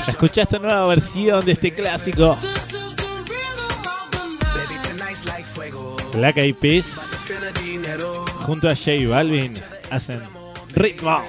[0.09, 2.37] Escucha esta nueva versión de este clásico.
[6.13, 7.27] Black Eyed Peas
[8.41, 9.53] junto a J Balvin
[9.89, 10.21] hacen
[10.73, 11.23] ritmo.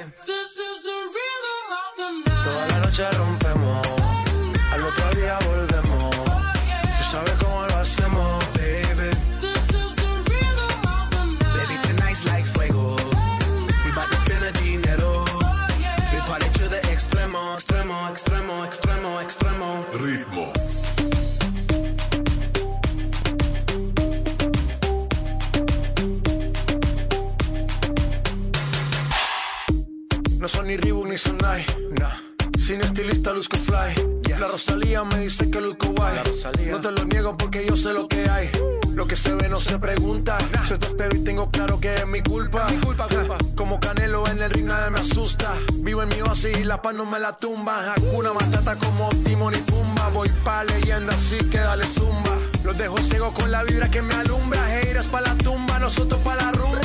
[39.13, 40.39] Que se ve no se pregunta.
[40.67, 42.67] Yo te espero y tengo claro que es mi culpa.
[42.71, 43.37] Mi culpa, culpa.
[43.55, 45.53] Como Canelo en el ring nadie me asusta.
[45.75, 47.93] Vivo en mi oasis y la paz no me la tumba.
[47.93, 50.09] Hakuna Matata como Timon y Pumba.
[50.15, 52.39] Voy pa' leyenda así que dale zumba.
[52.65, 54.81] Los dejo ciego con la vibra que me alumbra.
[54.81, 56.81] Heiras pa' la tumba, nosotros pa' la rumba.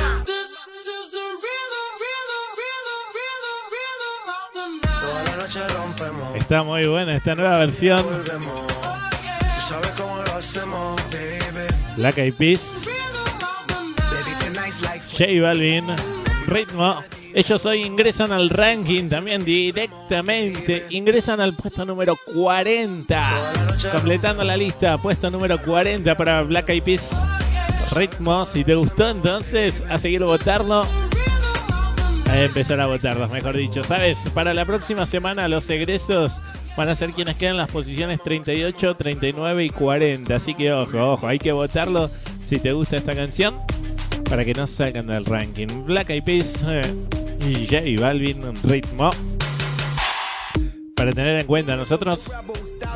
[4.99, 6.35] Toda la noche rompemos.
[6.35, 8.03] Está muy buena esta nueva versión.
[8.03, 8.67] Volvemos.
[8.67, 11.46] Tú sabes cómo lo hacemos, baby.
[11.97, 12.87] Black Eyed Peas,
[15.17, 15.85] J Balvin,
[16.45, 17.03] ritmo.
[17.33, 20.85] Ellos hoy ingresan al ranking también directamente.
[20.91, 23.29] Ingresan al puesto número 40.
[23.91, 27.11] Completando la lista, puesto número 40 para Black Eyed Peas.
[27.91, 30.87] Ritmo, si te gustó entonces, a seguir votando.
[32.29, 33.83] A empezar a votarlos, mejor dicho.
[33.83, 34.19] ¿Sabes?
[34.33, 36.41] Para la próxima semana los egresos
[36.77, 40.35] van a ser quienes quedan en las posiciones 38, 39 y 40.
[40.35, 42.09] Así que ojo, ojo, hay que votarlo
[42.45, 43.55] si te gusta esta canción
[44.29, 45.67] para que no salgan del ranking.
[45.85, 46.81] Black Eyed Peas eh,
[47.45, 49.09] y J Balvin, ritmo.
[50.97, 52.31] Para tener en cuenta, nosotros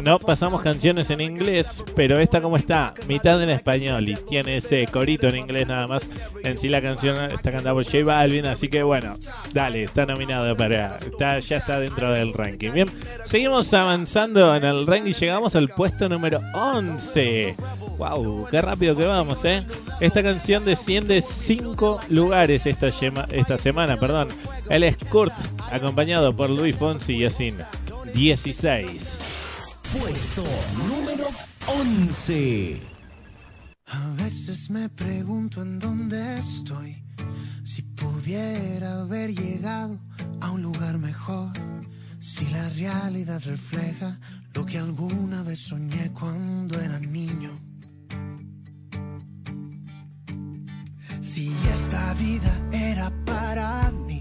[0.01, 4.87] no pasamos canciones en inglés, pero esta como está, mitad en español y tiene ese
[4.87, 6.09] corito en inglés nada más.
[6.43, 9.17] En sí la canción está cantada por J Balvin, así que bueno,
[9.53, 12.71] dale, está nominado para, está, ya está dentro del ranking.
[12.71, 12.89] Bien,
[13.23, 17.55] seguimos avanzando en el ranking, llegamos al puesto número 11.
[17.99, 19.63] Wow, qué rápido que vamos, ¿eh?
[19.99, 24.29] Esta canción desciende 5 lugares esta, yema- esta semana, perdón.
[24.69, 25.33] Él es Kurt,
[25.71, 27.57] acompañado por Luis Fonsi y Yasin.
[28.13, 29.23] 16.
[29.97, 30.43] Puesto
[30.87, 31.27] número
[31.67, 32.81] 11.
[33.87, 37.03] A veces me pregunto en dónde estoy.
[37.63, 39.97] Si pudiera haber llegado
[40.41, 41.51] a un lugar mejor.
[42.19, 44.19] Si la realidad refleja
[44.53, 47.59] lo que alguna vez soñé cuando era niño.
[51.21, 54.20] Si esta vida era para mí.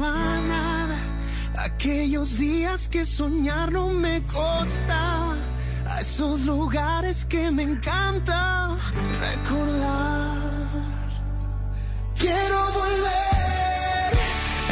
[0.00, 0.96] nada.
[1.56, 5.36] Aquellos días que soñar no me costaba.
[5.86, 8.76] A esos lugares que me encanta
[9.20, 10.38] recordar.
[12.16, 14.12] Quiero volver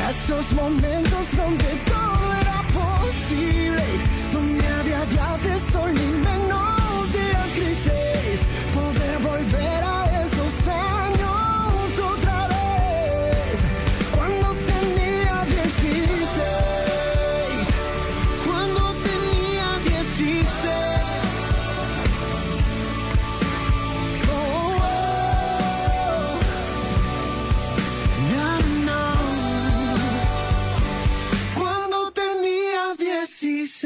[0.07, 3.85] a esos momentos donde todo era posible.
[4.33, 8.47] Donde había días de sol y menos días grises.
[8.72, 9.88] Poder volver a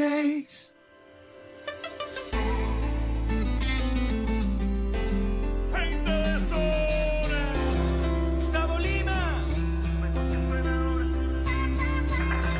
[0.03, 0.71] 16.
[8.35, 9.45] Gustavo Lima.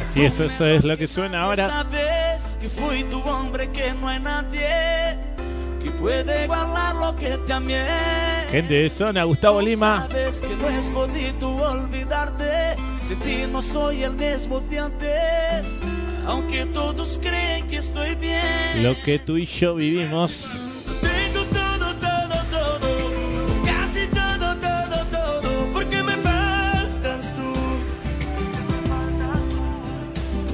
[0.02, 1.68] Así es, eso es lo que suena ahora.
[1.68, 5.18] Sabes que fui tu hombre, que no hay nadie
[5.84, 7.86] que puede igualar lo que te amé.
[8.52, 10.08] Gente de zona, Gustavo Lima.
[10.08, 12.76] Sabes que no es bonito olvidarte.
[13.24, 15.78] Ti no soy el mismo de antes.
[16.26, 18.84] Aunque todos creen que estoy bien.
[18.84, 20.64] Lo que tú y yo vivimos.
[21.02, 22.88] Tengo todo, todo, todo.
[23.66, 25.74] Casi todo, todo, todo.
[25.74, 27.54] Porque me faltas tú.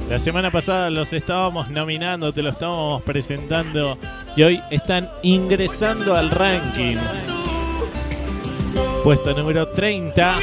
[0.08, 3.96] La semana pasada los estábamos nominando, te lo estábamos presentando
[4.36, 6.96] y hoy están ingresando al ranking.
[9.04, 10.36] Puesto número 30.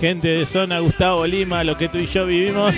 [0.00, 2.74] Gente de zona, Gustavo Lima, lo que tú y yo vivimos.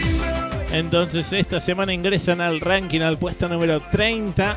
[0.72, 4.56] Entonces esta semana ingresan al ranking al puesto número 30.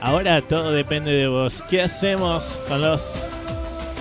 [0.00, 1.62] Ahora todo depende de vos.
[1.68, 3.28] ¿Qué hacemos con los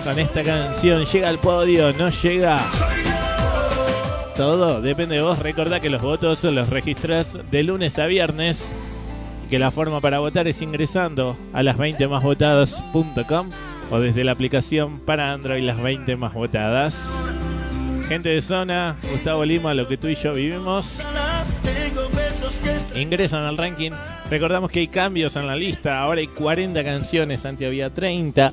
[0.05, 1.03] con esta canción?
[1.03, 1.91] ¿Llega al podio?
[1.91, 2.57] ¿No llega?
[4.37, 5.39] Todo depende de vos.
[5.39, 8.77] Recordá que los votos los registras de lunes a viernes
[9.45, 13.49] y que la forma para votar es ingresando a las 20 másvotadas.com
[13.89, 17.35] o desde la aplicación para Android las 20 más votadas.
[18.07, 21.03] Gente de zona, Gustavo Lima, lo que tú y yo vivimos.
[22.95, 23.91] Ingresan al ranking.
[24.29, 26.01] Recordamos que hay cambios en la lista.
[26.01, 28.51] Ahora hay 40 canciones, antes había 30.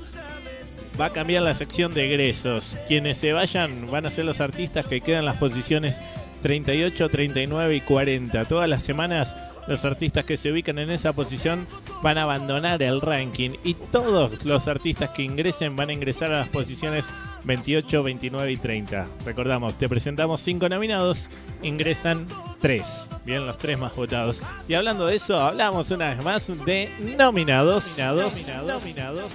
[1.00, 2.78] Va a cambiar la sección de egresos.
[2.86, 6.02] Quienes se vayan van a ser los artistas que quedan en las posiciones
[6.42, 8.44] 38, 39 y 40.
[8.44, 9.36] Todas las semanas
[9.70, 11.64] los artistas que se ubican en esa posición
[12.02, 16.40] van a abandonar el ranking y todos los artistas que ingresen van a ingresar a
[16.40, 17.08] las posiciones
[17.44, 19.08] 28, 29 y 30.
[19.24, 21.30] Recordamos, te presentamos cinco nominados,
[21.62, 22.26] ingresan
[22.58, 23.08] tres.
[23.24, 24.42] Bien, los tres más votados.
[24.66, 27.96] Y hablando de eso, hablamos una vez más de nominados.
[27.96, 28.48] Nominados.
[28.66, 29.32] Nominados.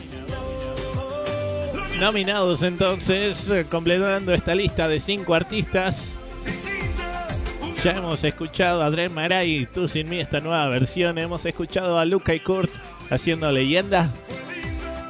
[1.98, 6.18] Nominados entonces, eh, completando esta lista de cinco artistas.
[7.86, 11.20] Ya hemos escuchado a Dre Maray, Tú sin mí, esta nueva versión.
[11.20, 12.72] Hemos escuchado a Luca y Kurt
[13.12, 14.10] haciendo leyenda.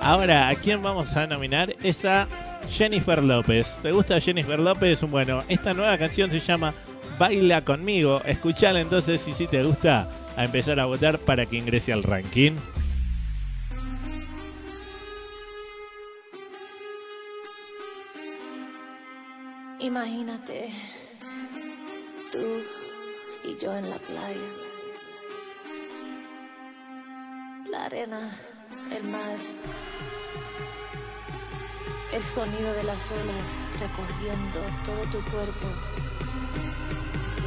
[0.01, 1.73] Ahora, ¿a quién vamos a nominar?
[1.83, 2.27] Esa
[2.69, 3.79] Jennifer López.
[3.81, 5.09] ¿Te gusta Jennifer López?
[5.09, 6.73] Bueno, esta nueva canción se llama
[7.17, 8.21] Baila conmigo.
[8.25, 12.57] Escuchala entonces y si te gusta, a empezar a votar para que ingrese al ranking.
[19.79, 20.71] Imagínate,
[22.35, 24.49] tú y yo en la playa.
[27.71, 28.29] La arena,
[28.91, 29.37] el mar,
[32.11, 33.47] el sonido de las olas
[33.79, 35.67] recorriendo todo tu cuerpo.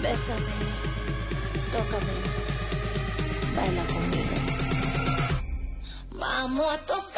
[0.02, 0.56] Bésame,
[1.73, 2.15] tócame,
[3.56, 4.36] baila conmigo.
[6.12, 7.17] Vamos a tocar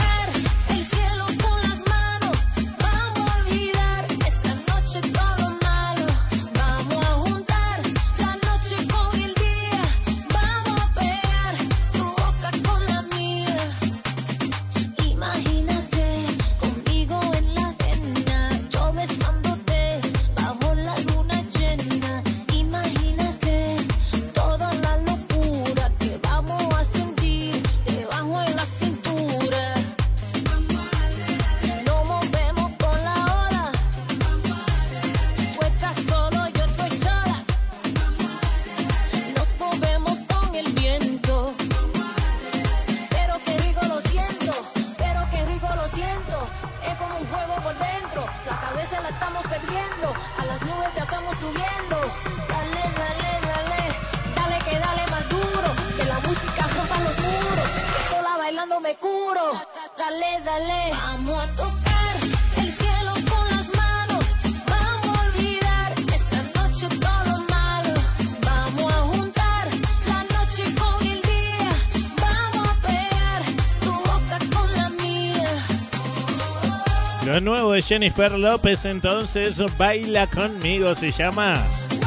[77.87, 81.65] Jennifer López, entonces baila conmigo, se llama.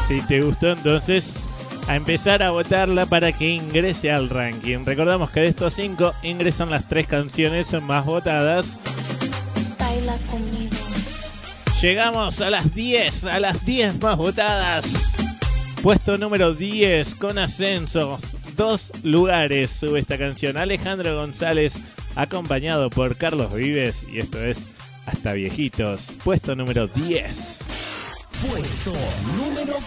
[0.08, 1.48] Si te gustó, entonces
[1.88, 4.86] a empezar a votarla para que ingrese al ranking.
[4.86, 8.80] Recordamos que de estos cinco ingresan las tres canciones más votadas.
[9.80, 10.76] Baila conmigo.
[11.82, 15.16] Llegamos a las 10, a las 10 más votadas.
[15.82, 18.22] Puesto número 10 con ascensos.
[18.56, 20.58] Dos lugares sube esta canción.
[20.58, 21.80] Alejandro González
[22.16, 24.70] acompañado por Carlos Vives y esto es
[25.06, 26.12] Hasta Viejitos.
[26.24, 27.60] Puesto número 10.
[28.50, 28.94] Puesto
[29.38, 29.78] número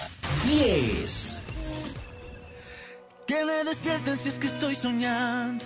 [0.45, 1.43] 10.
[3.27, 5.65] Que me despierten si es que estoy soñando.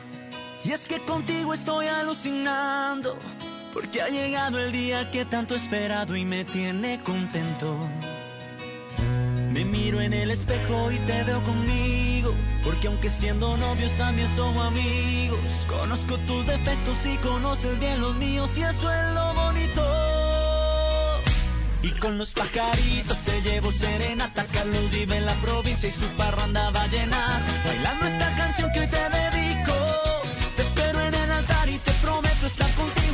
[0.65, 3.17] Y es que contigo estoy alucinando.
[3.73, 7.79] Porque ha llegado el día que tanto he esperado y me tiene contento.
[9.53, 12.00] Me miro en el espejo y te veo conmigo.
[12.65, 15.39] Porque aunque siendo novios también somos amigos.
[15.69, 20.11] Conozco tus defectos y conoces bien los míos y eso es lo bonito.
[21.83, 24.45] Y con los pajaritos te llevo serenata.
[24.53, 27.41] Carlos vive en la provincia y su parranda va a.
[27.65, 29.40] Bailando esta canción que hoy te dedico.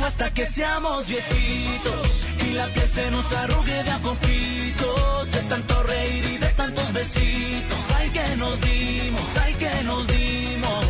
[0.07, 2.27] Hasta que seamos viejitos.
[2.47, 5.31] Y la piel se nos arrugue de a poquitos.
[5.31, 7.79] De tanto reír y de tantos besitos.
[7.97, 10.85] Ay que nos dimos, ay que nos dimos.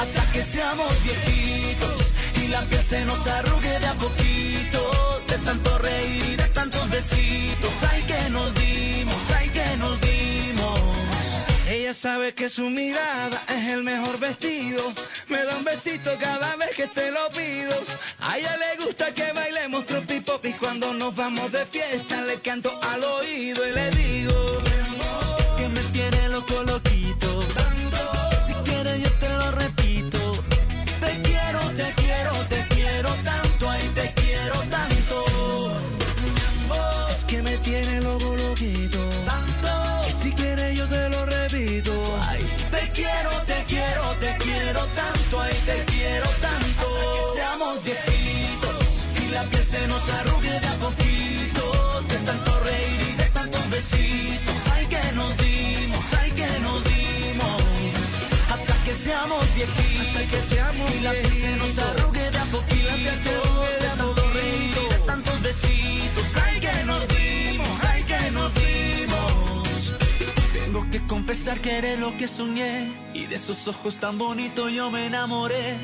[0.00, 2.00] Hasta que seamos viejitos.
[2.42, 5.26] Y la piel se nos arrugue de a poquitos.
[5.26, 7.72] De tanto reír y de tantos besitos.
[7.90, 10.41] Ay que nos dimos, ay que nos dimos.
[11.72, 14.92] Ella sabe que su mirada es el mejor vestido.
[15.28, 17.74] Me da un besito cada vez que se lo pido.
[18.20, 22.38] A ella le gusta que bailemos tropi pop y cuando nos vamos de fiesta le
[22.40, 24.58] canto al oído y le digo.
[25.38, 27.40] Es que me tiene loco loquito.
[28.46, 29.81] Si quieres yo te lo repito.
[49.42, 52.08] La piel se nos arrugue de a poquitos.
[52.08, 54.56] De tanto reír y de tantos besitos.
[54.72, 57.62] Ay, que nos dimos, ay, que nos dimos.
[58.52, 60.06] Hasta que seamos viejitos.
[60.06, 62.78] Hasta que seamos y la piel se nos arrugue de a poquitos.
[62.78, 66.26] Y la piel se arrugue de a tanto reír y de tantos besitos.
[66.44, 68.81] Ay, que nos dimos, ay, que nos dimos.
[70.92, 75.06] Que confesar que eres lo que soñé Y de esos ojos tan bonitos yo me
[75.06, 75.76] enamoré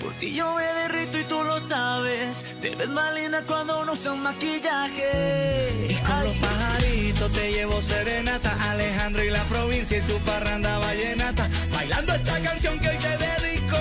[0.00, 3.92] Por ti yo me derrito y tú lo sabes Te ves más linda cuando no
[3.92, 8.50] usas maquillaje Y con los pajaritos te llevo serenata.
[8.70, 11.48] Alejandro y la provincia y su parranda vallenata.
[11.72, 13.78] Bailando esta canción que hoy te dedico.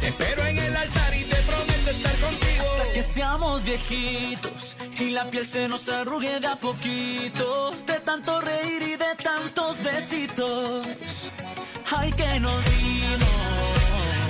[0.00, 2.64] Te espero en el altar y te prometo estar contigo.
[2.78, 8.40] Hasta que seamos viejitos y la piel se nos arrugue de a poquito, de tanto
[8.40, 9.01] reír y de
[9.42, 10.86] tantos besitos.
[11.96, 13.28] Ay, que nos dimos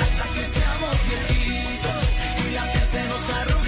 [0.00, 2.04] hasta que seamos viejitos
[2.46, 3.61] y la piel se nos arrugue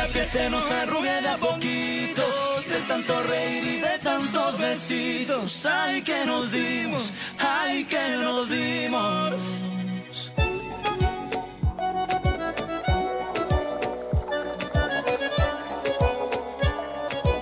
[0.00, 5.66] la piel se nos arrugue de a poquitos, de tanto reír y de tantos besitos.
[5.66, 9.34] Ay, que nos dimos, ay, que nos dimos.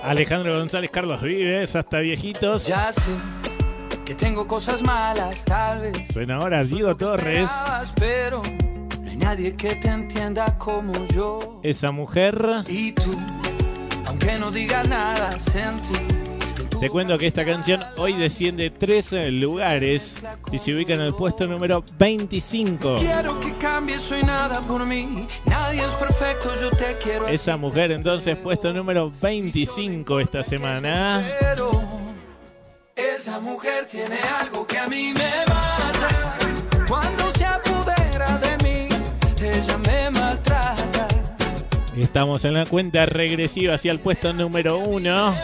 [0.03, 2.65] Alejandro González, Carlos Vives, hasta viejitos.
[2.65, 3.11] Ya sé
[4.05, 6.07] que tengo cosas malas, tal vez.
[6.11, 7.49] Suena ahora Diego Torres.
[7.95, 8.68] Pero no hay
[9.19, 11.59] nadie que te entienda como yo.
[11.63, 12.63] Esa mujer.
[12.67, 13.17] Y tú,
[14.05, 16.19] aunque no digas nada, sentí.
[16.79, 20.15] Te cuento que esta canción hoy desciende tres lugares
[20.49, 22.99] y se ubica en el puesto número 25.
[22.99, 25.27] Quiero que cambies, soy nada por mí.
[25.45, 27.27] Nadie es perfecto, yo te quiero.
[27.27, 31.21] Esa mujer entonces puesto número 25 esta semana.
[32.95, 36.37] Esa mujer tiene algo que a mí me mata.
[36.87, 37.18] Cuando
[41.99, 45.35] Estamos en la cuenta regresiva hacia el puesto número 1.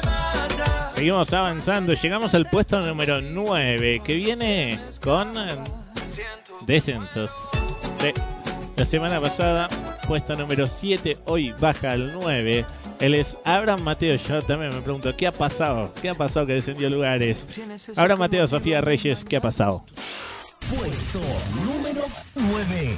[0.96, 5.34] Seguimos avanzando, llegamos al puesto número 9, que viene con
[6.66, 7.32] descensos.
[8.78, 9.68] La semana pasada,
[10.08, 12.66] puesto número 7, hoy baja al 9.
[13.02, 14.16] Él es Abraham Mateo.
[14.16, 15.94] Yo también me pregunto, ¿qué ha pasado?
[16.02, 17.50] ¿Qué ha pasado que descendió lugares?
[17.98, 19.84] Abraham Mateo, Sofía Reyes, ¿qué ha pasado?
[20.70, 21.20] Puesto
[21.66, 22.98] número 9.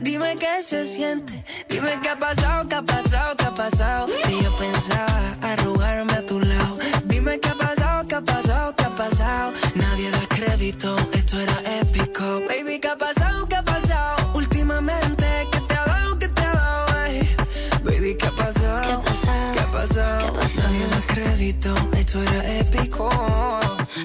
[0.00, 1.44] dime qué se siente.
[1.68, 4.06] Dime qué ha pasado, qué ha pasado, qué ha pasado.
[4.24, 6.78] Si yo pensaba arrugarme a tu lado.
[7.04, 9.52] Dime qué ha pasado, qué ha pasado, qué ha pasado.
[9.74, 12.42] Nadie da crédito, esto era épico.
[12.48, 14.32] Baby, qué ha pasado, qué ha pasado.
[14.34, 17.06] Últimamente, ¿qué te ha dado, qué te ha dado?
[17.06, 17.36] ey?
[17.84, 19.02] Baby, ¿qué ha pasado?
[19.52, 20.32] ¿Qué ha pasado?
[20.34, 23.63] Nadie da crédito, esto era épico.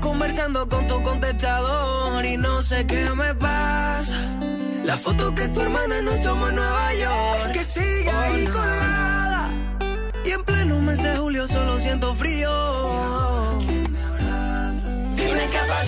[0.00, 4.16] conversando con tu contestador y no sé qué me pasa.
[4.84, 9.50] La foto que tu hermana nos tomó en Nueva York, que sigue ahí colgada.
[10.24, 12.50] Y en pleno mes de julio solo siento frío.
[15.16, 15.87] Dime qué ha pasado, qué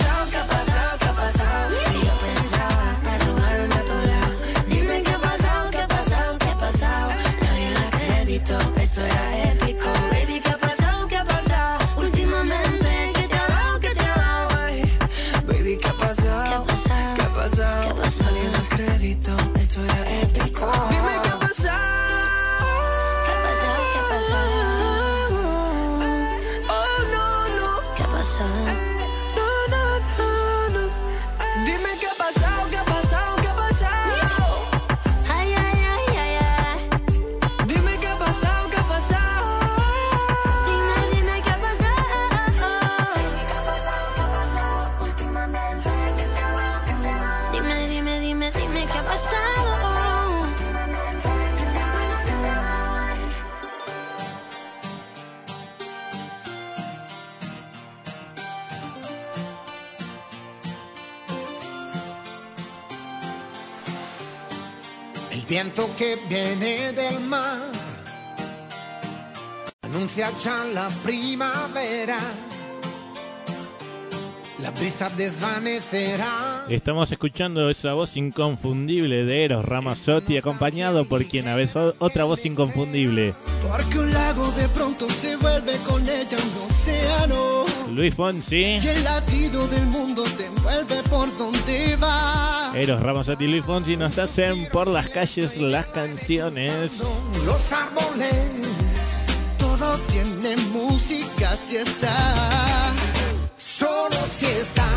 [65.81, 67.61] viento que viene del mar
[69.81, 72.17] anuncia ya la primavera.
[74.61, 76.65] La brisa desvanecerá.
[76.69, 82.45] Estamos escuchando esa voz inconfundible de Eros Ramazzotti, acompañado por quien a veces otra voz
[82.45, 83.33] inconfundible.
[83.67, 87.70] Porque un lago de pronto se vuelve con ella un océano.
[87.91, 92.71] Luis Fonsi, Y el latido del mundo te envuelve por donde va.
[92.73, 97.03] Eros Ramazzotti y Luis Fonsi nos hacen por las calles las canciones.
[97.45, 98.33] Los árboles,
[99.57, 102.93] todo tiene música si está.
[103.57, 104.87] Solo si está,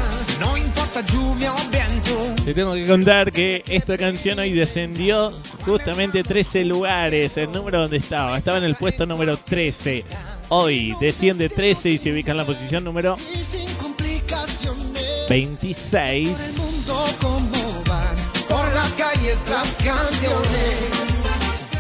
[0.41, 2.43] no importa lluvia o viento.
[2.45, 5.33] Te tengo que contar que esta canción hoy descendió
[5.65, 7.37] justamente 13 lugares.
[7.39, 10.05] El número donde estaba, estaba en el puesto número 13.
[10.49, 15.29] Hoy desciende 13 y se ubica en la posición número Y sin complicaciones.
[15.29, 16.29] 26.
[16.59, 18.17] Mundo como van
[18.49, 20.79] por las calles las canciones.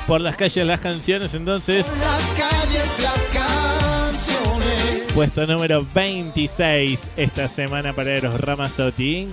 [0.06, 5.12] Por las calles las canciones, entonces, Las calles las canciones.
[5.14, 9.28] puesto número 26 esta semana para Eros Ramazzotti.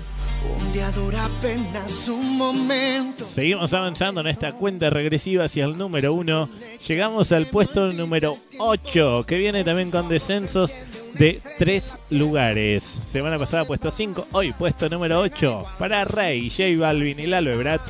[1.41, 3.25] Apenas un momento.
[3.27, 6.49] Seguimos avanzando en esta cuenta regresiva hacia el número 1.
[6.87, 10.75] Llegamos al puesto número 8, que viene también con descensos
[11.13, 12.83] de 3 lugares.
[12.83, 15.65] Semana pasada puesto 5, hoy puesto número 8.
[15.79, 17.81] Para Rey, J Balvin y Lalo Ebrat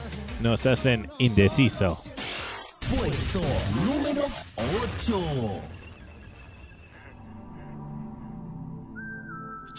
[0.41, 2.01] nos hacen indeciso.
[2.89, 3.41] Puesto
[3.85, 4.25] número
[4.97, 5.80] 8.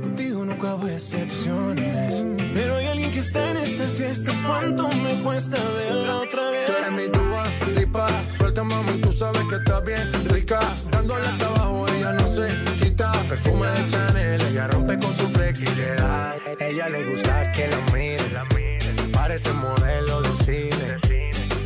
[0.00, 2.24] contigo nunca hubo excepciones.
[2.52, 4.32] Pero hay alguien que está en esta fiesta.
[4.46, 6.66] ¿Cuánto me cuesta verla otra vez?
[6.66, 8.08] Tú eres mi Dua Lipa.
[8.36, 10.60] Suelta, mami, tú sabes que está bien rica.
[10.90, 12.48] Dándole hasta abajo, ella no se
[12.80, 13.12] quita.
[13.28, 16.34] Perfume de Chanel, ella rompe con su flexibilidad.
[16.60, 19.12] Ella le gusta que la miren.
[19.12, 20.96] Parece modelo de cine.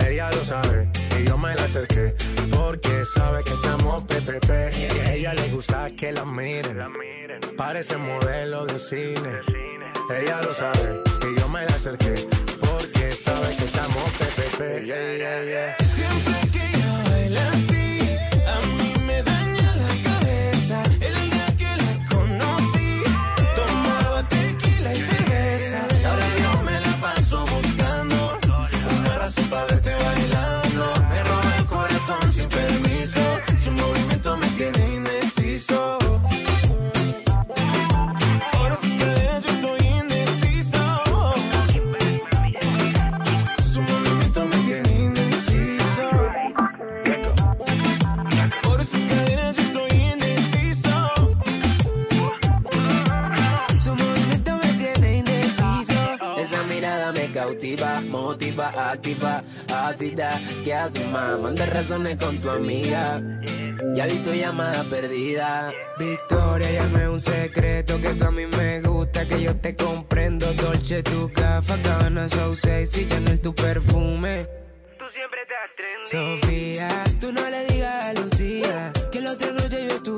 [0.06, 0.88] Ella lo sabe
[1.20, 2.14] y yo me la acerqué.
[2.56, 4.50] Porque sabe que estamos PPP.
[4.78, 6.78] Y a ella le gusta que la miren.
[7.56, 9.40] Parece modelo de cine.
[10.10, 12.37] Ella lo sabe y yo me la acerqué.
[13.24, 14.84] Porque sabe que estamos PPP.
[14.84, 15.76] Yeah, yeah, yeah.
[15.84, 16.37] Siempre
[58.72, 59.42] motiva, activa,
[59.88, 60.40] ácida.
[60.64, 61.38] ¿Qué haces, más?
[61.38, 63.20] Manda razones con tu amiga.
[63.94, 65.72] Ya vi tu llamada perdida.
[65.98, 69.74] Victoria, ya no es un secreto que tú a mí me gusta, que yo te
[69.76, 70.52] comprendo.
[70.54, 74.46] Dolce, tu gafa, cabana, so sexy, Chanel, tu perfume.
[74.98, 75.58] Tú siempre te
[76.04, 80.17] Sofía, tú no le digas a Lucía que la otra noche yo estuve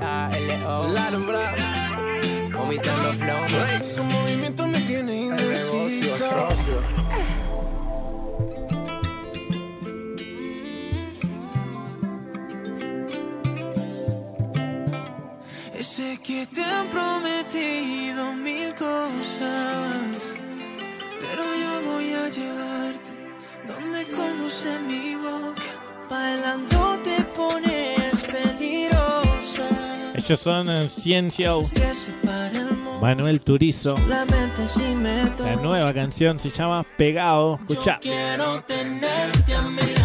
[0.00, 0.88] L-A-L-O.
[2.52, 3.46] Vomitando flow.
[3.94, 6.26] Su movimiento me tiene indeciso.
[15.80, 20.26] Sé que te han prometido mil cosas,
[21.20, 23.10] pero yo voy a llevarte
[23.66, 25.62] donde conduce mi boca.
[26.10, 28.05] Bailando te pones.
[30.26, 32.98] Ellos son en Ciencia Que se para el mundo.
[33.00, 33.94] Manuel Turizo.
[34.08, 37.60] La nueva canción se llama Pegado.
[37.60, 38.00] Escucha.
[38.00, 39.95] Quiero tenerte a mi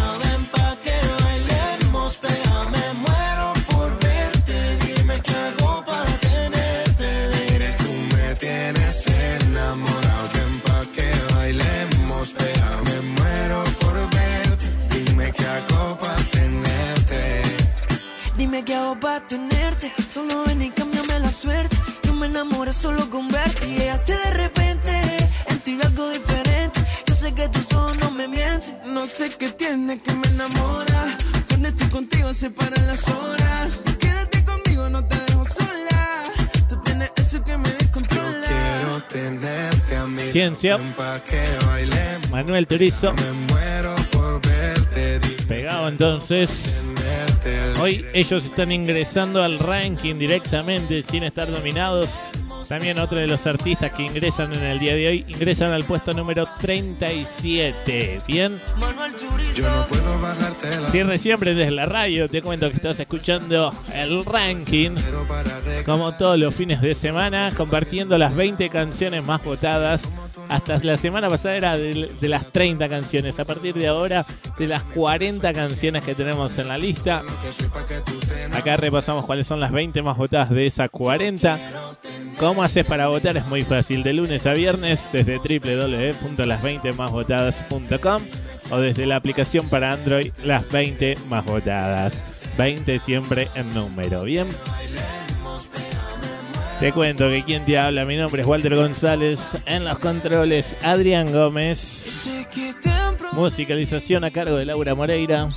[20.28, 24.30] solo ven y cámbiame la suerte, yo me enamoré solo con verte y llegaste de
[24.34, 24.90] repente,
[25.48, 29.30] en ti vi algo diferente, yo sé que tus ojos no me mienten, no sé
[29.30, 31.16] qué tiene que me enamora,
[31.48, 36.24] cuando estoy contigo se paran las horas, quédate conmigo, no te dejo sola,
[36.68, 38.46] tú tienes eso que me descontrola.
[38.46, 40.78] Quiero tenerte a mi Ciencia.
[41.28, 43.12] que bailemos, Manuel Turizo.
[43.12, 43.94] me muero
[45.52, 46.94] Pegado entonces.
[47.78, 52.20] Hoy ellos están ingresando al ranking directamente sin estar dominados.
[52.68, 56.12] También otro de los artistas que ingresan en el día de hoy ingresan al puesto
[56.12, 58.22] número 37.
[58.26, 58.60] Bien.
[59.54, 63.72] Yo no puedo bajarte la Si recién prendes la radio, te cuento que estás escuchando
[63.94, 64.92] el ranking,
[65.84, 70.12] como todos los fines de semana, compartiendo las 20 canciones más votadas.
[70.48, 73.38] Hasta la semana pasada era de, de las 30 canciones.
[73.38, 74.24] A partir de ahora,
[74.58, 77.22] de las 40 canciones que tenemos en la lista.
[78.52, 81.58] Acá repasamos cuáles son las 20 más votadas de esas 40.
[82.52, 83.38] ¿Cómo haces para votar?
[83.38, 84.02] Es muy fácil.
[84.02, 88.22] De lunes a viernes desde www.las20másvotadas.com
[88.70, 92.44] o desde la aplicación para Android las 20 más votadas.
[92.58, 94.24] 20 siempre en número.
[94.24, 94.46] Bien.
[96.78, 99.56] Te cuento que quien te habla, mi nombre es Walter González.
[99.64, 102.34] En los controles, Adrián Gómez.
[103.32, 105.48] Musicalización a cargo de Laura Moreira.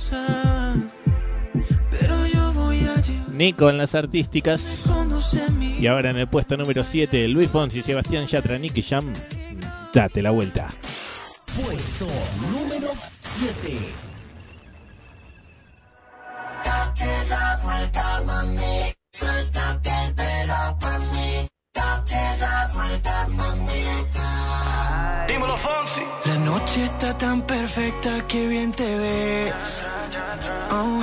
[3.34, 4.88] Nico en las artísticas.
[5.78, 9.12] Y ahora en el puesto número 7, Luis Fonsi, Sebastián Yatra, Nicky Jam.
[9.92, 10.72] Date la vuelta.
[11.54, 12.06] Puesto
[12.52, 12.90] número
[13.20, 13.78] 7.
[16.64, 18.92] Date la vuelta, mami.
[19.12, 21.48] Suéltate el pelo pa' mí.
[21.74, 25.26] Date la vuelta, mamita.
[25.28, 26.02] Dímelo, Fonsi.
[26.26, 29.84] La noche está tan perfecta que bien te ves.
[30.70, 31.02] Oh,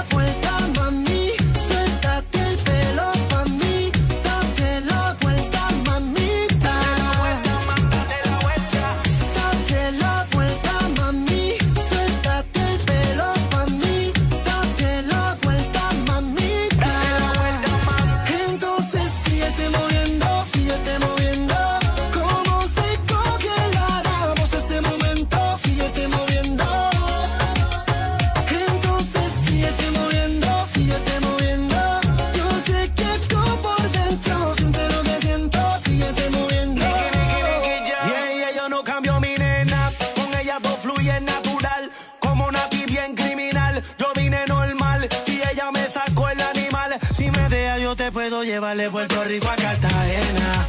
[48.31, 50.67] puedo llevar de Puerto Rico a Cartagena.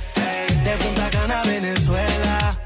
[0.65, 2.59] De Punta Cana a Venezuela.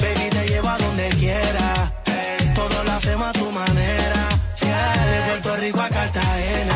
[0.00, 1.92] Baby, te llevo a donde quiera.
[2.06, 4.28] Ey, todo lo hacemos a tu manera.
[4.58, 6.71] De Puerto Rico a Cartagena.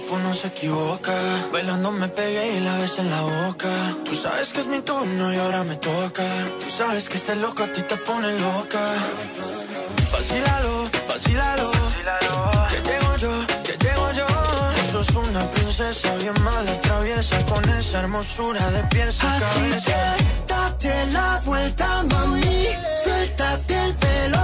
[0.00, 1.12] Cuerpo no se equivoca.
[1.52, 3.68] Bailando me pegué y la ves en la boca.
[4.04, 6.24] Tú sabes que es mi turno y ahora me toca.
[6.60, 8.80] Tú sabes que este loco a ti te pone loca.
[10.12, 11.70] Vacílalo, vacílalo.
[12.70, 13.32] Que llego yo,
[13.64, 14.26] que llego yo.
[14.26, 20.16] Tú sos una princesa bien mala, traviesa con esa hermosura de pies a Así cabeza.
[20.16, 22.66] que date la vuelta, mami.
[23.04, 24.38] Suéltate el pelo,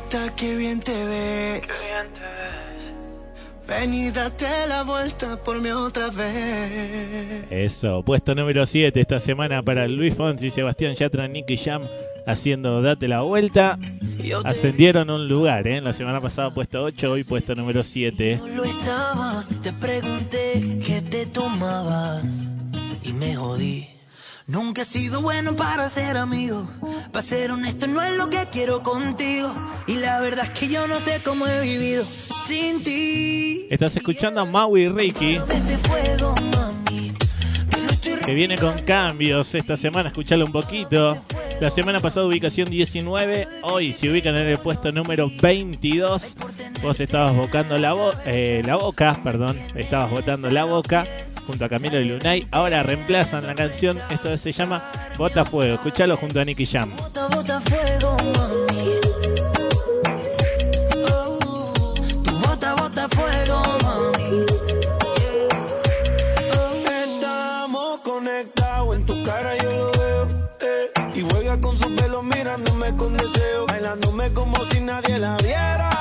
[0.00, 1.62] perfecta que bien te ves.
[3.68, 7.44] Ven y date la vuelta por mí otra vez.
[7.50, 11.82] Eso, puesto número 7 esta semana para Luis Fonsi, Sebastián Yatra, Nicky Jam
[12.26, 13.78] haciendo Date la Vuelta.
[14.44, 15.80] Ascendieron un lugar, ¿eh?
[15.80, 18.40] La semana pasada puesto 8, hoy puesto número 7.
[18.54, 22.50] lo estabas, te pregunté qué te tomabas
[23.02, 23.99] y me jodí.
[24.50, 26.68] Nunca he sido bueno para ser amigo,
[27.12, 29.48] para ser honesto no es lo que quiero contigo
[29.86, 32.04] y la verdad es que yo no sé cómo he vivido
[32.48, 33.68] sin ti.
[33.70, 37.14] Estás escuchando a Maui Ricky, Este fuego, mami,
[38.26, 41.16] que viene con cambios esta semana, escuchalo un poquito.
[41.60, 46.36] La semana pasada ubicación 19, hoy se ubican en el puesto número 22.
[46.82, 51.04] Vos estabas bocando la, bo- eh, la boca, perdón, estabas botando la boca
[51.46, 52.46] junto a Camilo y Lunay.
[52.50, 55.74] Ahora reemplazan la canción, esto se llama Bota Fuego.
[55.74, 56.90] Escuchalo junto a Nicky Jam.
[56.96, 58.94] bota, bota fuego, mami.
[61.12, 61.94] Oh,
[62.24, 64.46] tu bota, bota fuego, mami.
[67.04, 70.28] Estamos conectados, en tu cara yo lo veo.
[70.60, 70.90] eh.
[71.14, 73.66] Y juega con su pelo mirándome con deseo.
[73.66, 75.99] Bailándome como si nadie la viera.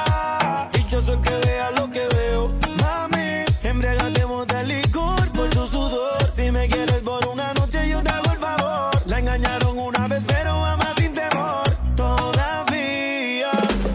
[0.99, 2.53] Yo soy el que vea lo que veo.
[2.81, 6.17] Mami, embriagatemos de licor por su sudor.
[6.33, 8.91] Si me quieres por una noche, yo te hago el favor.
[9.05, 11.63] La engañaron una vez, pero ama sin temor.
[11.95, 13.49] Todavía,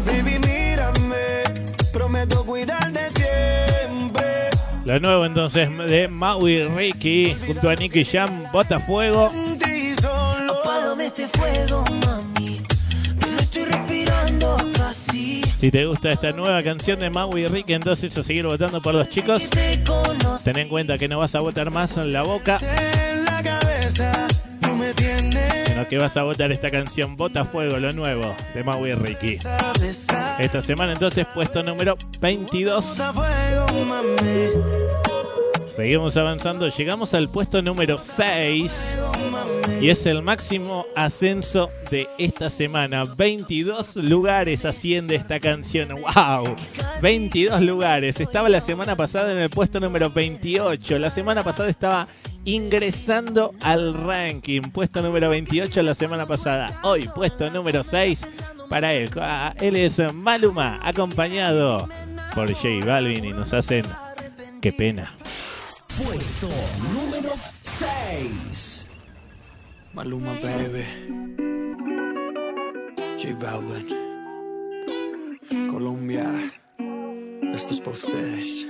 [0.07, 1.45] baby, mírame.
[1.93, 4.49] Prometo cuidarte siempre.
[4.87, 9.31] Lo nuevo entonces de Maui Ricky junto a Nicky Jam, Bota Fuego.
[10.49, 11.85] Apágame este fuego,
[15.65, 19.09] Si te gusta esta nueva canción de Maui Ricky, entonces a seguir votando por los
[19.09, 19.49] chicos.
[20.45, 22.59] Ten en cuenta que no vas a votar más en la boca,
[25.67, 29.39] sino que vas a votar esta canción Bota Fuego, lo nuevo de Maui Ricky.
[30.39, 32.85] Esta semana entonces puesto número 22.
[32.85, 34.51] fuego, mami.
[35.65, 38.99] Seguimos avanzando, llegamos al puesto número 6
[39.81, 43.05] y es el máximo ascenso de esta semana.
[43.05, 45.89] 22 lugares asciende esta canción.
[45.91, 46.57] ¡Wow!
[47.03, 48.21] 22 lugares.
[48.21, 50.99] Estaba la semana pasada en el puesto número 28.
[50.99, 52.09] La semana pasada estaba
[52.45, 54.63] ingresando al ranking.
[54.63, 56.81] Puesto número 28 la semana pasada.
[56.83, 58.27] Hoy puesto número 6
[58.69, 59.11] para él.
[59.17, 61.89] Ah, Él es Maluma, acompañado
[62.35, 63.85] por J Balvin y nos hacen...
[64.61, 65.13] ¡Qué pena!
[65.97, 66.49] Puesto
[66.93, 67.31] número
[67.63, 68.74] 6.
[69.95, 70.85] Maluma, baby.
[73.17, 73.87] J Balvin.
[75.71, 76.53] Colombia.
[77.55, 78.67] Esto es para ustedes.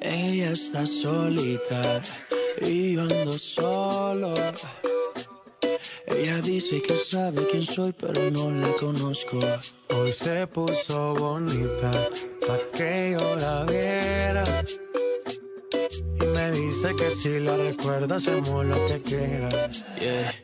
[0.00, 2.02] Ella está solita
[2.60, 4.34] y yo ando solo.
[6.08, 9.38] Ella dice que sabe quién soy, pero no la conozco.
[9.94, 11.92] Hoy se puso bonita
[12.46, 14.44] pa' que yo la viera.
[16.20, 19.84] Y me dice que si la recuerda hacemos lo que quieras.
[20.00, 20.43] Yeah.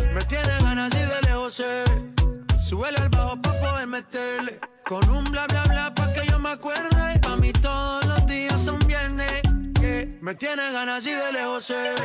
[0.13, 1.83] Me tiene ganas y de lejos sé.
[2.67, 4.59] Súbele al bajo pa' poder meterle.
[4.85, 7.19] Con un bla bla bla pa' que yo me acuerde.
[7.21, 9.41] Pa' mí todos los días son viernes.
[10.21, 11.95] Me tiene ganas y de lejos sé.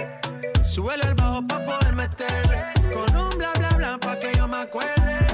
[0.62, 2.65] Súbele al bajo pa' poder meterle.
[2.95, 5.27] Con un bla bla bla pa' que yo me acuerde.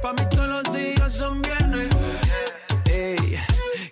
[0.00, 1.88] Pa' mí todos los días son viernes.
[2.86, 3.38] Ey,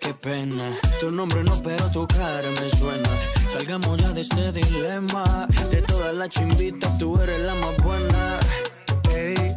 [0.01, 0.71] qué pena.
[1.01, 3.11] Tu nombre no, pero tu cara me suena.
[3.55, 5.47] Salgamos ya de este dilema.
[5.71, 8.41] De todas las chimbitas, tú eres la más buena.
[9.17, 9.55] Ey,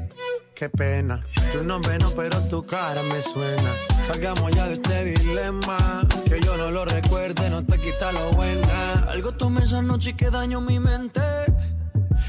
[0.53, 1.26] qué pena.
[1.52, 3.74] Tu nombre no, pero tu cara me suena.
[4.06, 6.07] Salgamos ya de este dilema.
[6.26, 9.03] Que yo no lo recuerde, no te quita lo buena.
[9.10, 11.22] Algo tomé esa noche y que daño mi mente.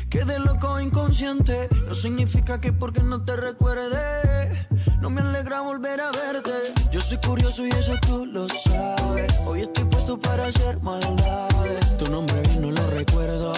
[0.09, 1.69] Quedé loco inconsciente.
[1.87, 4.67] No significa que porque no te recuerde.
[5.03, 6.51] No me alegra volver a verte.
[6.91, 9.39] Yo soy curioso y eso tú lo sabes.
[9.45, 9.85] Hoy estoy
[10.17, 11.99] para hacer maldades.
[11.99, 13.53] Tu nombre bien no lo recuerdo.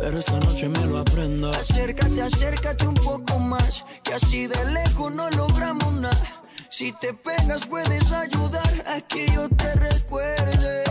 [0.00, 1.50] Pero esta noche me lo aprendo.
[1.50, 3.84] Acércate, acércate un poco más.
[4.02, 6.42] Que así de lejos no logramos nada.
[6.70, 10.84] Si te pegas puedes ayudar a que yo te recuerde.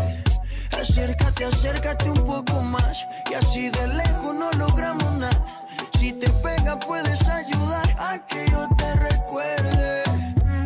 [0.80, 3.06] Acércate, acércate un poco más.
[3.30, 5.68] Y así de lejos no logramos nada.
[6.00, 10.04] Si te pega puedes ayudar a que yo te recuerde.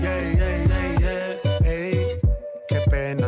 [0.01, 1.67] Yeah, yeah, yeah, yeah.
[1.67, 2.19] Ey,
[2.67, 3.27] qué pena.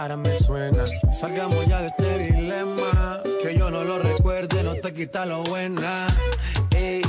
[0.00, 0.84] Cara me suena.
[1.12, 3.20] Salgamos ya de este dilema.
[3.42, 6.06] Que yo no lo recuerde, no te quita lo buena.
[6.70, 7.02] Ey,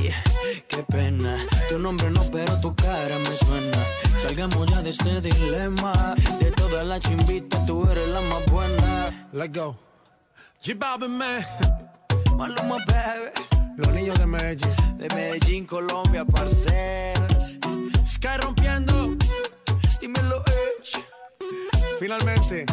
[0.67, 1.37] qué pena.
[1.69, 3.77] Tu nombre no, pero tu cara me suena.
[4.23, 6.15] Salgamos ya de este dilema.
[6.39, 9.29] De todas las chimbitas, tú eres la más buena.
[9.33, 9.77] Let's go.
[10.63, 11.45] G-Balvin, man.
[12.37, 13.29] Maluma, baby.
[13.77, 14.97] Los niños de Medellín.
[14.97, 17.55] De Medellín, Colombia, parceras.
[18.03, 19.15] Sky rompiendo.
[20.01, 21.08] Dímelo, Edge.
[21.99, 22.65] Finalmente.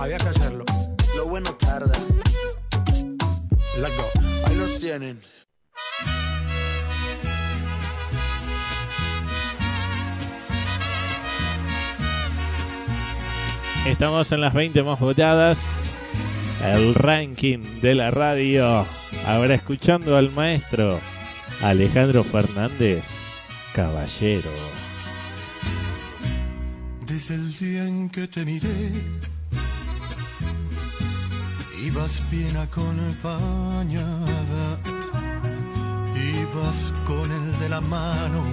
[0.00, 0.64] Había que hacerlo.
[1.16, 1.94] Lo bueno tarda.
[3.78, 4.10] Let's go.
[4.46, 5.20] Ahí los tienen.
[13.86, 15.94] Estamos en las 20 más votadas.
[16.62, 18.84] El ranking de la radio.
[19.26, 21.00] Ahora escuchando al maestro
[21.62, 23.06] Alejandro Fernández,
[23.74, 24.50] caballero.
[27.28, 28.92] Desde el día en que te miré,
[31.84, 33.98] ibas bien acompañada.
[36.14, 38.44] Ibas con el de la mano,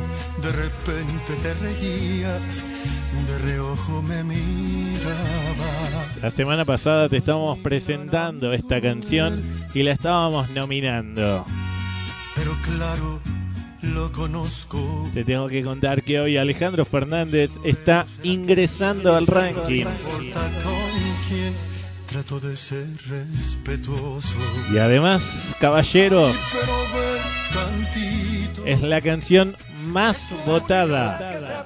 [0.41, 2.63] de repente te reías,
[3.27, 5.03] de reojo me mirabas.
[6.23, 9.39] La semana pasada te estábamos presentando esta canción
[9.75, 11.45] y la estábamos nominando.
[12.33, 13.19] Pero claro,
[13.83, 15.09] lo conozco.
[15.13, 19.85] Te tengo que contar que hoy Alejandro Fernández está ingresando al ranking.
[22.07, 24.37] Trato de ser respetuoso.
[24.73, 26.31] Y además, caballero,
[28.65, 29.55] es la canción
[29.93, 31.63] más votada.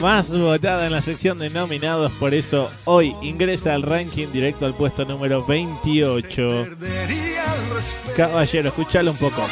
[0.00, 4.74] Más votada en la sección de nominados, por eso hoy ingresa al ranking directo al
[4.74, 6.32] puesto número 28.
[6.32, 8.16] Perdería el respeto.
[8.16, 9.42] Caballero, escuchalo un poco.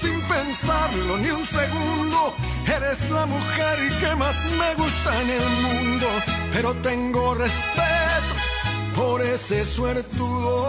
[0.00, 2.34] sin pensarlo ni un segundo.
[2.66, 6.06] Eres la mujer que más me gusta en el mundo,
[6.52, 8.55] pero tengo respeto
[8.96, 10.66] por ese suertudo.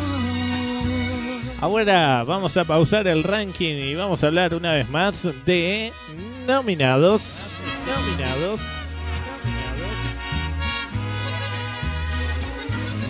[1.61, 5.91] Ahora vamos a pausar el ranking y vamos a hablar una vez más de
[6.45, 7.60] nominados.
[7.86, 8.61] Nominados.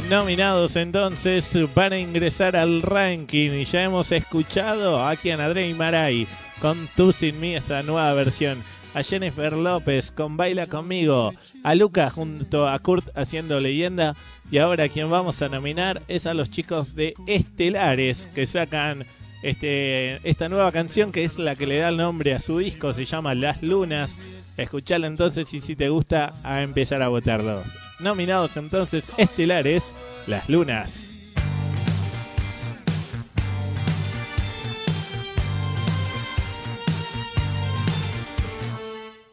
[0.09, 6.27] Nominados entonces para ingresar al ranking y ya hemos escuchado aquí a André Maray
[6.59, 11.31] con Tú sin mí esta nueva versión, a Jennifer López con Baila conmigo,
[11.63, 14.15] a Luca junto a Kurt haciendo leyenda
[14.51, 19.05] y ahora quien vamos a nominar es a los chicos de Estelares que sacan
[19.41, 22.93] este, esta nueva canción que es la que le da el nombre a su disco,
[22.93, 24.17] se llama Las Lunas.
[24.57, 27.65] Escuchala entonces y si te gusta, a empezar a votarlos.
[27.99, 29.95] Nominados entonces estelares,
[30.27, 31.13] Las Lunas.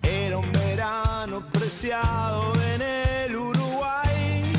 [0.03, 4.53] Era un verano preciado en el Uruguay.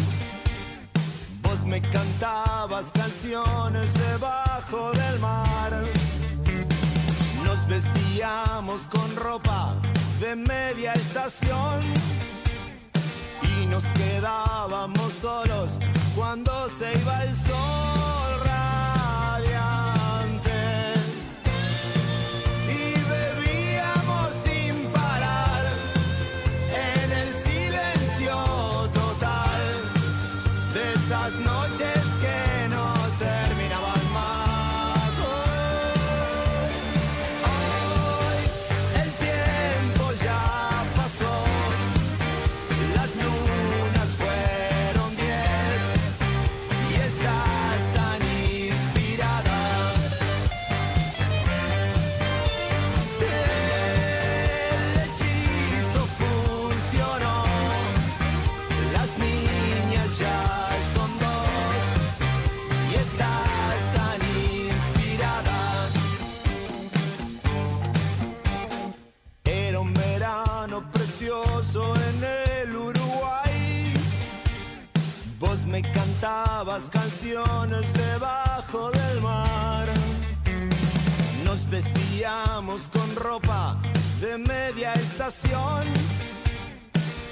[1.41, 2.46] Vos me cantabas
[2.85, 5.71] canciones debajo del mar.
[7.43, 9.75] Nos vestíamos con ropa
[10.19, 11.81] de media estación
[13.41, 15.79] y nos quedábamos solos
[16.15, 18.37] cuando se iba el sol
[76.19, 79.87] cantabas canciones debajo del mar.
[81.45, 83.77] Nos vestíamos con ropa
[84.19, 85.85] de media estación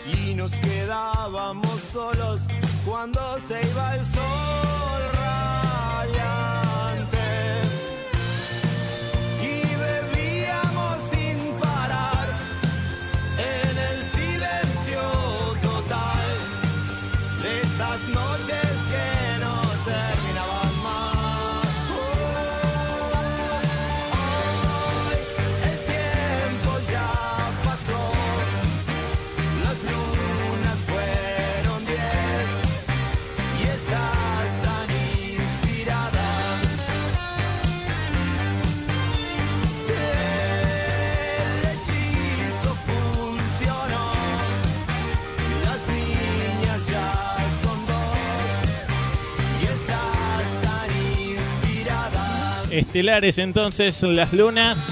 [0.06, 2.48] y nos quedábamos solos
[2.86, 4.76] cuando se iba el sol.
[52.76, 54.92] Estelares entonces las lunas.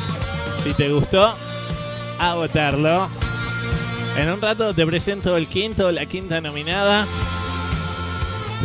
[0.64, 1.36] Si te gustó,
[2.18, 3.10] a votarlo.
[4.18, 7.06] En un rato te presento el quinto, la quinta nominada.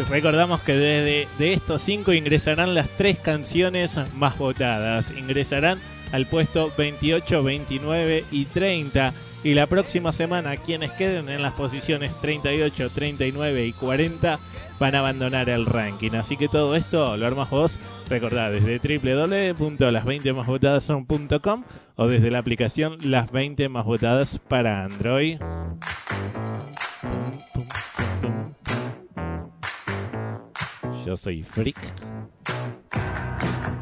[0.08, 5.10] Recordamos que desde de estos cinco ingresarán las tres canciones más votadas.
[5.10, 5.80] Ingresarán
[6.12, 9.12] al puesto 28, 29 y 30.
[9.44, 14.40] Y la próxima semana quienes queden en las posiciones 38, 39 y 40
[14.80, 16.12] van a abandonar el ranking.
[16.12, 21.64] Así que todo esto lo armas vos, recordá, desde www.las20másvotadas.com
[21.96, 25.38] o desde la aplicación Las 20 Más Votadas para Android.
[31.06, 31.76] Yo soy Freak.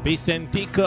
[0.03, 0.83] Vicentico.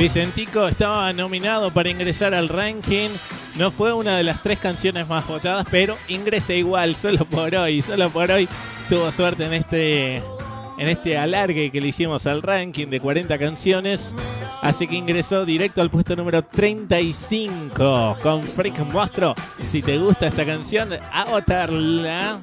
[0.00, 3.10] Vicentico estaba nominado para ingresar al ranking.
[3.56, 7.82] No fue una de las tres canciones más votadas, pero ingresa igual, solo por hoy.
[7.82, 8.48] Solo por hoy
[8.88, 10.16] tuvo suerte en este,
[10.78, 14.14] en este alargue que le hicimos al ranking de 40 canciones.
[14.62, 19.34] Así que ingresó directo al puesto número 35 con Freak Monstruo.
[19.66, 22.38] Si te gusta esta canción, a votarla.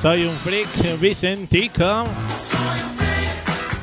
[0.00, 2.04] Soy un freak, Vicentico.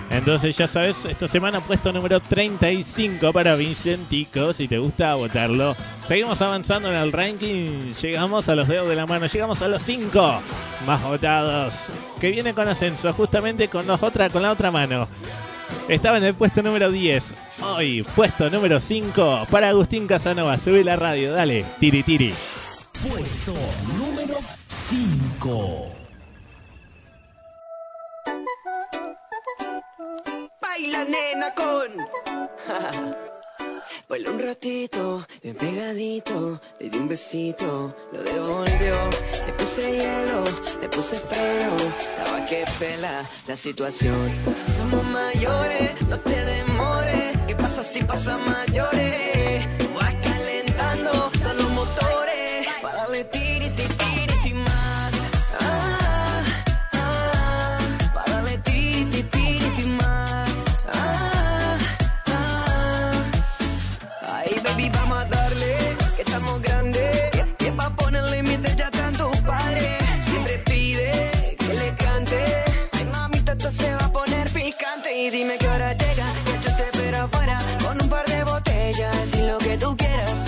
[0.10, 5.76] Entonces ya sabes, esta semana puesto número 35 para Vicentico, si te gusta votarlo.
[6.07, 9.84] Seguimos avanzando en el ranking, llegamos a los dedos de la mano, llegamos a los
[9.84, 10.41] 5
[10.88, 15.07] más votados, que viene con ascenso, justamente con la otra mano.
[15.88, 20.95] Estaba en el puesto número 10, hoy puesto número 5 para Agustín Casanova, sube la
[20.95, 22.34] radio, dale, tiri tiri.
[23.07, 23.53] Puesto
[23.99, 25.86] número 5.
[30.91, 31.91] la nena con.
[34.09, 38.95] Bailó un ratito, bien pegadito, le di un besito, lo devolvió.
[39.45, 40.45] Le puse hielo,
[40.81, 44.31] le puse freno, estaba que pela la situación.
[44.77, 49.16] Somos mayores, no te demores, ¿qué pasa si pasa mayores?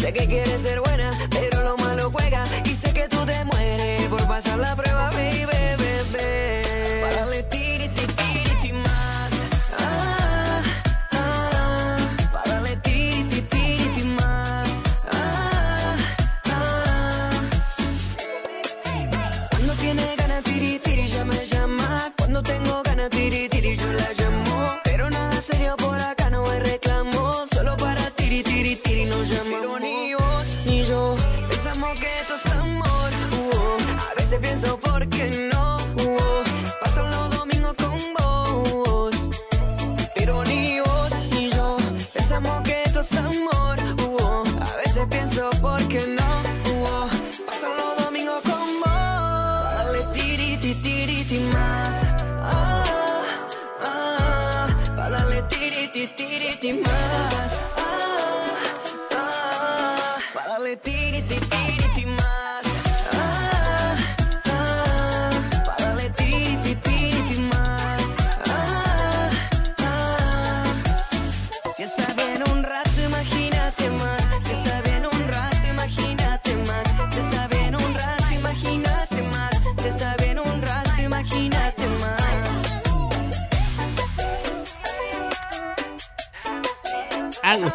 [0.10, 2.44] Sé que quieres ser buena, pero lo malo juega.
[2.66, 4.89] Y sé que tú te mueres por pasar la prueba,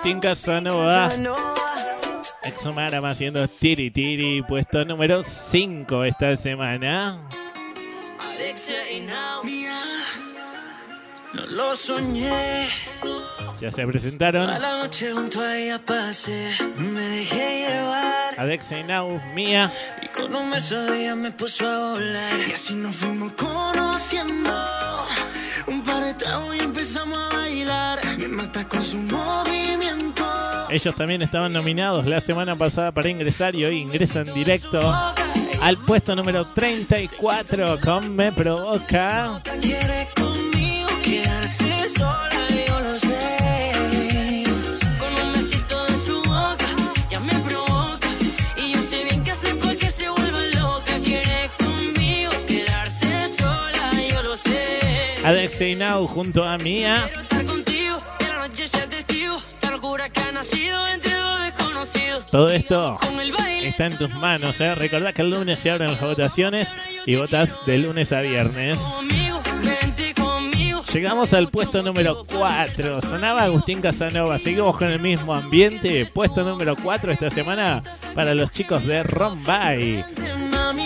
[0.04, 1.08] Agustín Casanova.
[2.42, 7.18] Exomarama haciendo tiri tiri, puesto número 5 esta semana.
[9.06, 9.72] Naumia,
[11.32, 12.68] no lo soñé.
[13.60, 18.34] Ya se presentaron A la noche junto a ella pasé, me dejé llevar.
[18.36, 19.70] Alexa y Nau, Mía.
[20.02, 22.40] Y con un beso de ella me puso a volar.
[22.48, 24.50] Y así nos fuimos conociendo.
[25.66, 28.00] Un par de tragos y empezamos a bailar.
[28.18, 30.24] Me mata con su movimiento.
[30.70, 34.80] Ellos también estaban nominados la semana pasada para ingresar y hoy ingresan directo
[35.60, 39.40] al puesto número 34 con Me Provoca.
[39.60, 42.43] Quiere conmigo quedarse sola,
[60.12, 62.26] que ha nacido entre dos desconocidos.
[62.26, 62.98] Todo esto
[63.62, 64.60] está en tus manos.
[64.60, 64.74] ¿eh?
[64.74, 66.76] Recordá que el lunes se abren las votaciones
[67.06, 68.80] y votas de lunes a viernes.
[70.92, 73.00] Llegamos al puesto número 4.
[73.00, 74.38] Sonaba Agustín Casanova.
[74.38, 76.06] Seguimos con el mismo ambiente.
[76.06, 77.82] Puesto número 4 esta semana
[78.14, 80.04] para los chicos de Rombay.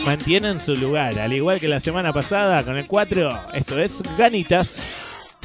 [0.05, 3.53] Mantienen su lugar, al igual que la semana pasada con el 4.
[3.55, 4.83] Esto es Ganitas.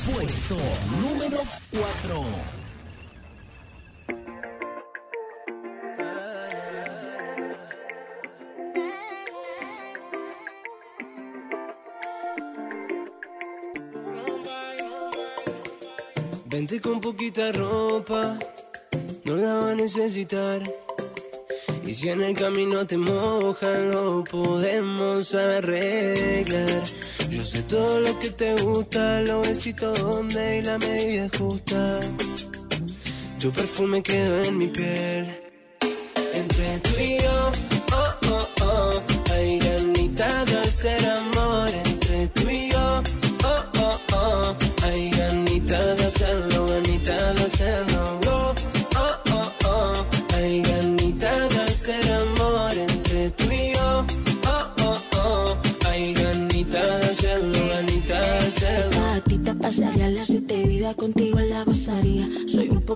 [0.06, 0.58] Puesto
[1.02, 1.42] número
[1.72, 2.54] 4.
[16.46, 18.38] Vente con poquita ropa,
[19.26, 20.62] no la va a necesitar.
[21.86, 26.84] Y si en el camino te mojan, lo podemos arreglar.
[27.30, 32.00] Yo sé todo lo que te gusta, los besitos donde y la medida justa.
[33.40, 35.26] Tu perfume quedó en mi piel.
[36.34, 37.52] Entre tú y yo,
[37.92, 39.04] oh, oh, oh,
[39.34, 41.33] hay ganitas de hacer.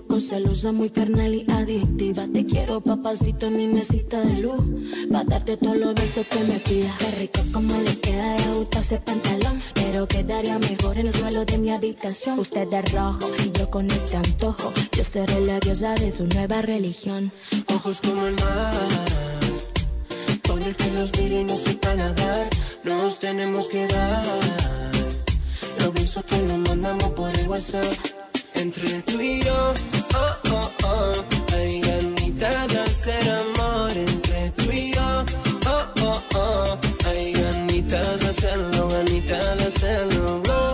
[0.00, 2.28] Poco celosa, muy carnal y adictiva.
[2.32, 4.60] Te quiero, papacito, mi mesita de luz.
[5.12, 6.96] Va a darte todos los besos que me pidas.
[6.98, 9.60] Qué rico como le queda de gusto ese pantalón.
[9.74, 12.38] Pero quedaría mejor en el suelo de mi habitación.
[12.38, 14.72] Usted de rojo y yo con este antojo.
[14.96, 17.32] Yo seré la diosa de su nueva religión.
[17.74, 18.74] Ojos como el mar.
[20.44, 22.48] Por el que los mire y sepa nadar.
[22.84, 24.24] Nos tenemos que dar.
[25.80, 28.17] Los besos que nos mandamos por el WhatsApp.
[28.58, 29.74] Entre tú y yo,
[30.14, 31.12] oh, oh, oh.
[31.54, 33.92] Hay ganita de hacer amor.
[33.92, 35.24] Entre tú y yo,
[35.66, 36.78] oh, oh, oh.
[37.06, 40.67] Hay ganita de hacerlo, ganita de hacerlo.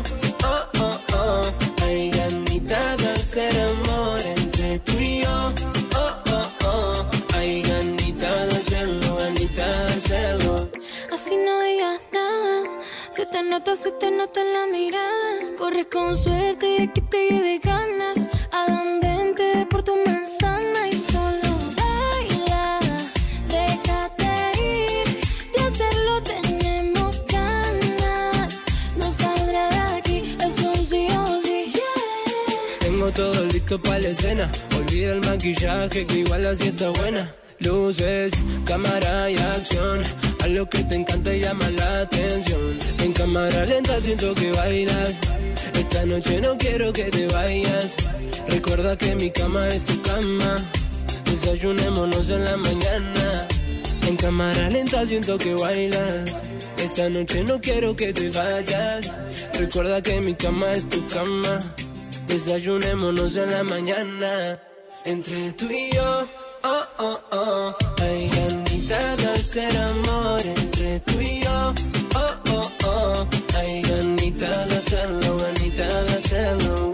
[13.59, 15.57] Nota, se te nota en la mirada.
[15.57, 18.19] Corres con suerte de que te lleve ganas.
[18.51, 22.81] A donde entre por tu manzana y solo baila.
[23.57, 24.31] Déjate
[24.73, 25.07] ir.
[25.55, 28.63] De hacerlo tenemos ganas.
[28.97, 31.73] No saldrá de aquí, es un sí o sí.
[32.81, 34.51] Tengo todo listo para la escena.
[34.77, 37.33] Olvida el maquillaje que igual así está buena.
[37.65, 38.33] Luces,
[38.67, 40.03] cámara y acción.
[40.43, 42.79] A lo que te encanta y llama la atención.
[43.03, 45.15] En cámara lenta siento que bailas.
[45.73, 47.95] Esta noche no quiero que te vayas.
[48.49, 50.57] Recuerda que mi cama es tu cama.
[51.25, 53.49] Desayunémonos en la mañana.
[54.07, 56.43] En cámara lenta siento que bailas.
[56.77, 59.11] Esta noche no quiero que te vayas.
[59.59, 61.61] Recuerda que mi cama es tu cama.
[62.29, 64.61] Desayunémonos en la mañana.
[65.07, 66.27] Entre tú y yo,
[66.65, 67.77] oh, oh, oh.
[68.01, 70.41] Hay ganita de hacer amor.
[70.45, 71.75] Entre tú y yo,
[72.17, 73.27] oh, oh, oh.
[73.57, 76.94] Hay ganita de hacerlo, ganita de hacerlo.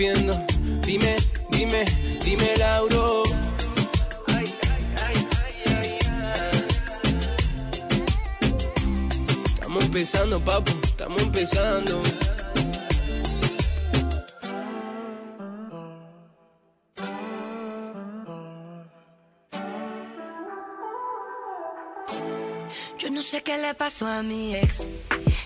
[0.00, 1.16] Dime,
[1.50, 1.84] dime,
[2.24, 3.22] dime Lauro.
[4.28, 4.44] Ay.
[9.44, 12.19] Estamos empezando, papu, estamos empezando.
[23.20, 24.82] No sé qué le pasó a mi ex.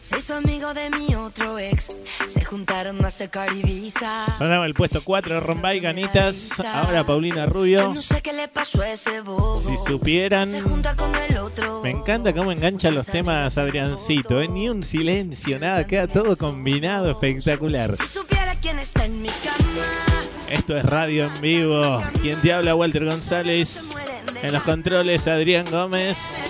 [0.01, 1.91] Se hizo amigo de mi otro ex.
[2.29, 4.27] Se juntaron Mastercard y Visa.
[4.39, 6.61] Sonaba el puesto 4, Rombay Ganitas.
[6.61, 7.93] Ahora Paulina Rubio.
[7.93, 9.61] no sé qué le pasó a ese bobo.
[9.61, 10.53] Si supieran.
[10.53, 11.83] Se junta con el otro.
[11.83, 14.47] Me encanta cómo engancha los temas Adriancito, ¿eh?
[14.47, 17.97] ni un silencio, nada, queda todo combinado, espectacular.
[17.97, 20.25] Si supiera quién está en mi cama.
[20.49, 22.01] Esto es radio en vivo.
[22.23, 23.97] Quien te habla, Walter González.
[24.45, 26.44] En los controles, Adrián Gómez.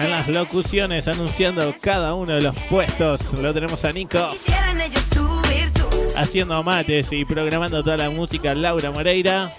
[0.00, 3.32] En las locuciones, anunciando cada uno de los puestos.
[3.34, 4.28] Lo tenemos a Nico.
[6.16, 9.52] Haciendo mates y programando toda la música, Laura Moreira.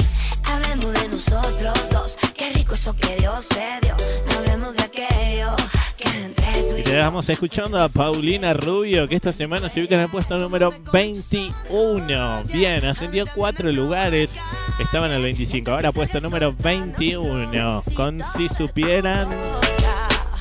[0.45, 2.17] Hablemos de nosotros dos.
[2.35, 3.49] Qué rico eso que Dios
[3.81, 3.95] dio.
[4.27, 5.55] No hablemos de aquello
[5.97, 9.81] que entre tú Y y te dejamos escuchando a Paulina Rubio, que esta semana se
[9.81, 12.43] ubica en el puesto número 21.
[12.53, 14.39] Bien, ascendió cuatro lugares.
[14.79, 17.83] Estaba en el 25, ahora puesto número 21.
[17.93, 19.27] Con si supieran,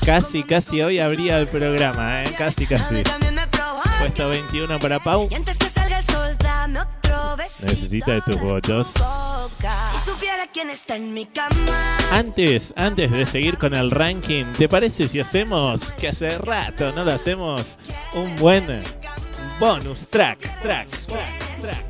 [0.09, 2.33] casi, casi hoy habría el programa, ¿eh?
[2.35, 3.03] Casi, casi.
[3.99, 5.29] Puesto 21 para Pau.
[7.61, 8.93] Necesita de tus votos.
[12.11, 17.03] Antes, antes de seguir con el ranking, ¿te parece si hacemos, que hace rato no
[17.03, 17.77] lo hacemos,
[18.15, 18.83] un buen
[19.59, 20.39] bonus track?
[20.61, 21.88] Track, track, track.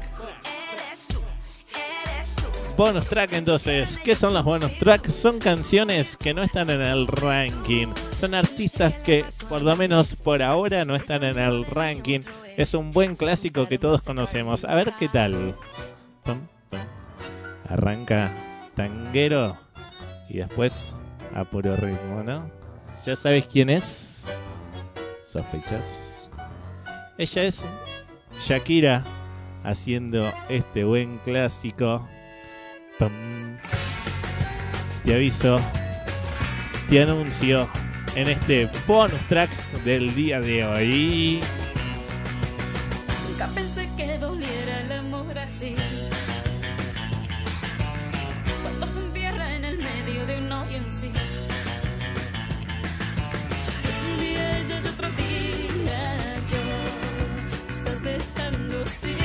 [2.80, 5.14] Bonus track entonces, ¿qué son los bonus tracks?
[5.14, 7.88] Son canciones que no están en el ranking.
[8.16, 12.22] Son artistas que por lo menos por ahora no están en el ranking.
[12.56, 14.64] Es un buen clásico que todos conocemos.
[14.64, 15.58] A ver qué tal.
[17.68, 18.32] Arranca
[18.76, 19.58] tanguero
[20.30, 20.96] y después
[21.36, 22.50] a puro ritmo, ¿no?
[23.06, 24.26] ¿Ya sabes quién es?
[25.26, 26.32] ¿Sospechas?
[27.18, 27.66] Ella es
[28.42, 29.04] Shakira
[29.66, 32.08] haciendo este buen clásico.
[35.06, 35.60] Te aviso,
[36.90, 37.70] te anuncio
[38.16, 39.50] en este bonus track
[39.86, 41.40] del día de hoy.
[43.30, 45.76] Nunca pensé que doliera el amor así.
[48.62, 51.12] Cuando se entierra en el medio de un hoyo en sí.
[53.88, 57.78] Es un día y otro día yo.
[57.78, 59.19] Estás dejando sí.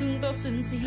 [0.00, 0.78] 心都甚至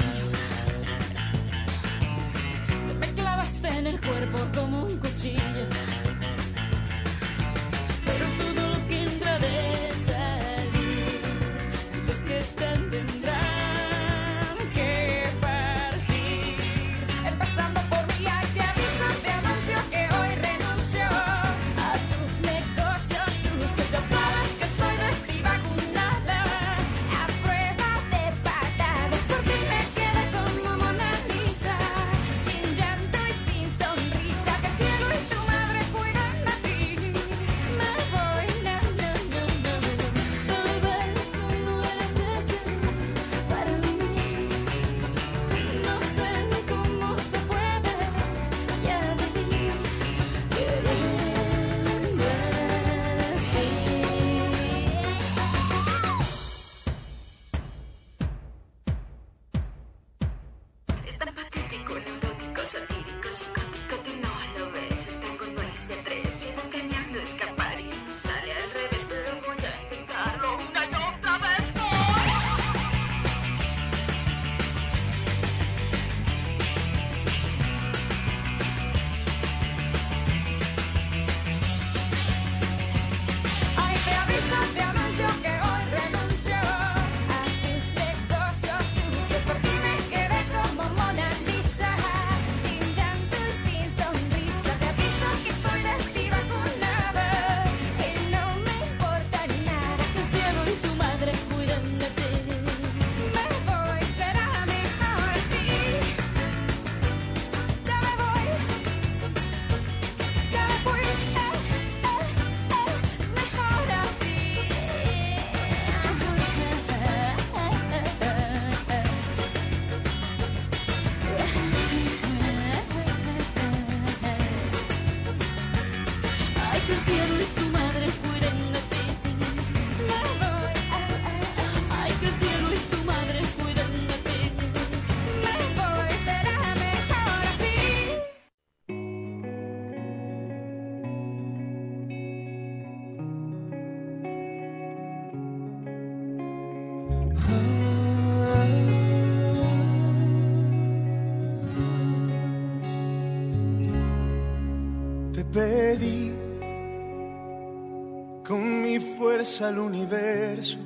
[159.62, 160.78] al universo.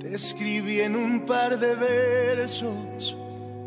[0.00, 3.16] Te escribí en un par de versos.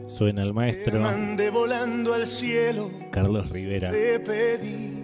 [0.08, 2.90] Suena el Te maestro mandé volando al cielo.
[3.12, 3.92] Carlos Rivera.
[3.92, 5.04] Te pedí,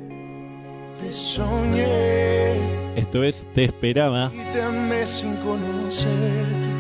[1.00, 4.32] te soñé Esto es Te Esperaba.
[4.34, 6.74] y te amé sin conocerte.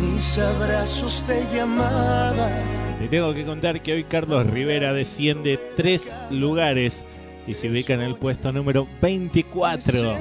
[0.00, 2.96] Mis abrazos te llamaban.
[2.98, 7.04] Te tengo que contar que hoy Carlos Rivera desciende tres lugares
[7.46, 10.14] y se ubica en el puesto número 24.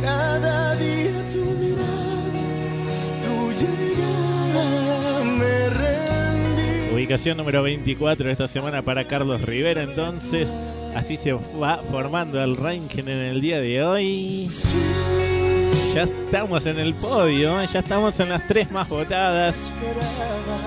[0.00, 2.42] Cada día tu mirada,
[3.22, 6.94] tu llegada me rendí.
[6.94, 9.82] Ubicación número 24 esta semana para Carlos Rivera.
[9.82, 10.58] Entonces,
[10.94, 14.48] así se va formando el ranking en el día de hoy.
[15.94, 17.68] Ya estamos en el podio, ¿eh?
[17.70, 19.74] ya estamos en las tres más votadas.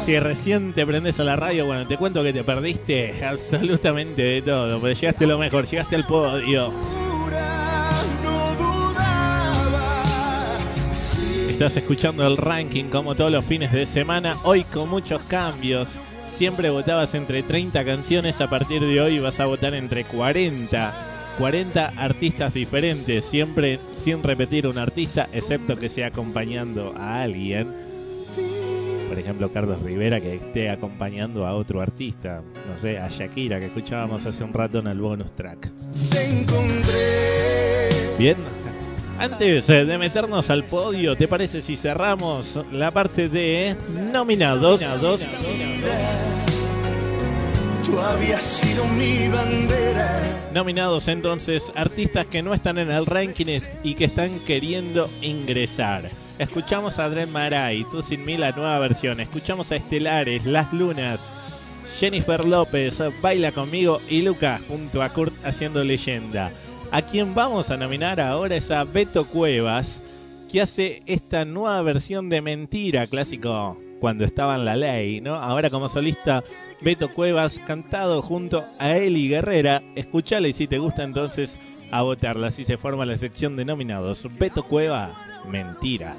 [0.03, 4.41] Si recién te prendes a la radio, bueno, te cuento que te perdiste absolutamente de
[4.43, 6.71] todo, pero llegaste lo mejor, llegaste al podio.
[11.49, 15.97] Estás escuchando el ranking como todos los fines de semana, hoy con muchos cambios.
[16.27, 21.14] Siempre votabas entre 30 canciones, a partir de hoy vas a votar entre 40.
[21.37, 27.67] 40 artistas diferentes, siempre sin repetir un artista, excepto que sea acompañando a alguien.
[29.09, 32.41] Por ejemplo, Carlos Rivera que esté acompañando a otro artista.
[32.69, 35.71] No sé, a Shakira que escuchábamos hace un rato en el bonus track.
[36.09, 37.89] Te encontré.
[38.17, 38.37] Bien.
[39.19, 43.75] Antes eh, de meternos al podio, ¿te parece si cerramos la parte de
[44.11, 44.81] nominados?
[47.85, 50.21] Tú habías sido mi bandera.
[50.51, 56.09] Nominados entonces, artistas que no están en el ranking y que están queriendo ingresar.
[56.39, 59.19] Escuchamos a Dren Maray, Tú sin mí la nueva versión.
[59.19, 61.29] Escuchamos a Estelares, Las Lunas,
[61.99, 66.51] Jennifer López, Baila conmigo y Lucas junto a Kurt haciendo leyenda.
[66.91, 70.01] A quien vamos a nominar ahora es a Beto Cuevas,
[70.51, 75.35] que hace esta nueva versión de Mentira, clásico cuando estaba en la ley, ¿no?
[75.35, 76.43] Ahora como solista,
[76.81, 79.81] Beto Cuevas, cantado junto a Eli Guerrera.
[79.95, 81.59] Escúchale y si te gusta entonces
[81.91, 82.47] a votarla.
[82.47, 84.27] Así se forma la sección de nominados.
[84.37, 85.11] Beto Cueva.
[85.49, 86.15] Mentira,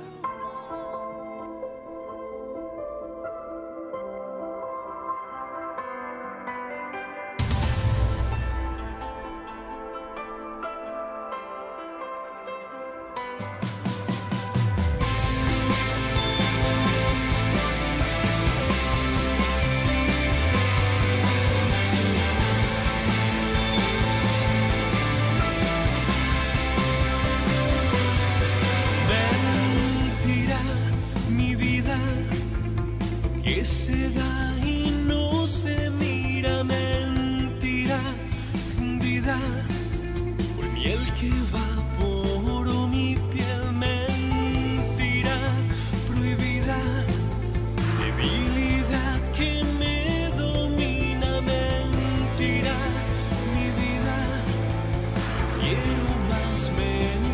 [55.75, 57.26] quiero más mentir.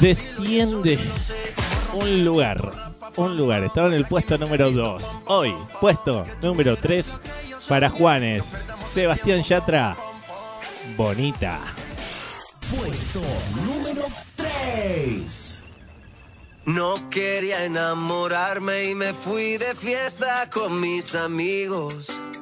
[0.00, 0.98] Desciende
[1.94, 5.20] un lugar, un lugar, estaba en el puesto número 2.
[5.26, 7.18] Hoy, puesto número 3
[7.68, 8.56] para Juanes.
[8.86, 9.96] Sebastián Yatra,
[10.96, 11.60] Bonita.
[12.76, 13.20] Puesto
[13.66, 14.04] número
[14.36, 15.64] 3.
[16.64, 22.06] No quería enamorarme y me fui de fiesta con mis amigos.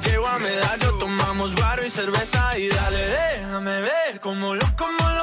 [0.00, 5.15] llevo a medallo, tomamos guaro y cerveza y dale, déjame ver cómo lo, cómo lo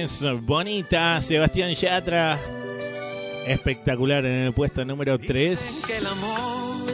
[0.00, 2.38] Juanes Bonita, Sebastián Yatra.
[3.46, 5.84] Espectacular en el puesto número 3.
[5.86, 6.86] Que el amor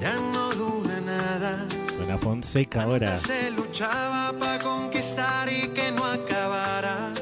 [0.00, 1.68] ya no dura nada.
[1.94, 3.16] Suena Fonseca ahora.
[3.16, 7.12] Se luchaba para conquistar y que no acabara.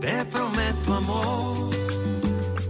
[0.00, 1.74] Te prometo amor,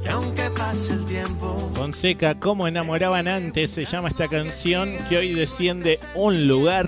[0.03, 3.71] que aunque pase el tiempo, Fonseca, ¿cómo enamoraban antes?
[3.71, 6.87] Se llama esta canción que hoy desciende un lugar.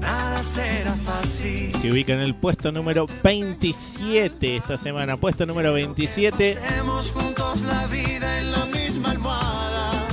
[0.00, 1.73] nada será fácil.
[1.84, 5.18] Se ubica en el puesto número 27 esta semana.
[5.18, 6.52] Puesto número 27.
[6.52, 10.08] Hacemos juntos la vida en la misma almohada.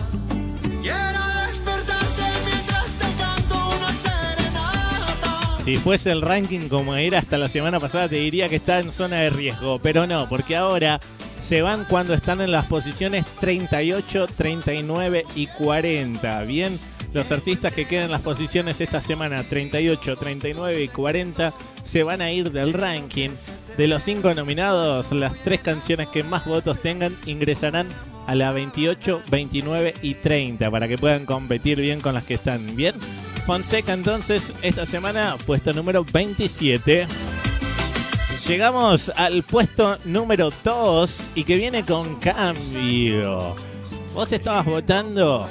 [0.82, 5.64] Quiero despertarte mientras te canto una serenata.
[5.64, 8.92] Si fuese el ranking como era hasta la semana pasada, te diría que está en
[8.92, 9.80] zona de riesgo.
[9.80, 11.00] Pero no, porque ahora
[11.42, 16.44] se van cuando están en las posiciones 38, 39 y 40.
[16.44, 16.78] Bien,
[17.14, 22.22] los artistas que quedan en las posiciones esta semana 38, 39 y 40 se van
[22.22, 23.32] a ir del ranking.
[23.78, 27.88] De los cinco nominados, las tres canciones que más votos tengan ingresarán
[28.28, 32.76] a la 28, 29 y 30 para que puedan competir bien con las que están.
[32.76, 32.96] Bien,
[33.46, 37.08] Fonseca entonces esta semana puesto número 27.
[38.48, 43.56] Llegamos al puesto número 2 y que viene con cambio.
[44.14, 45.48] Vos estabas votando,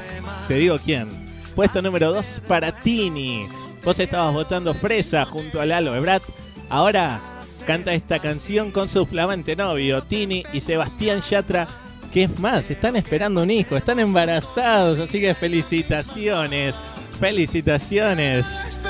[0.49, 1.30] te digo quién.
[1.61, 3.47] Puesto número 2 para Tini.
[3.85, 6.23] Vos estabas votando Fresa junto a Lalo Ebrat.
[6.71, 7.21] Ahora
[7.67, 11.69] canta esta canción con su flamante novio, Tini y Sebastián Yatra.
[12.11, 16.77] Que es más, están esperando un hijo, están embarazados, así que felicitaciones,
[17.21, 18.81] felicitaciones.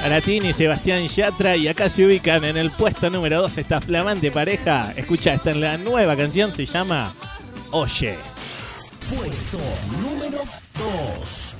[0.00, 3.80] Para Tini y Sebastián Yatra y acá se ubican en el puesto número 2 esta
[3.80, 4.92] flamante pareja.
[4.94, 7.12] Escucha, esta en la nueva canción, se llama
[7.72, 8.16] Oye.
[9.10, 9.58] Puesto
[10.00, 10.44] número
[11.18, 11.56] 2.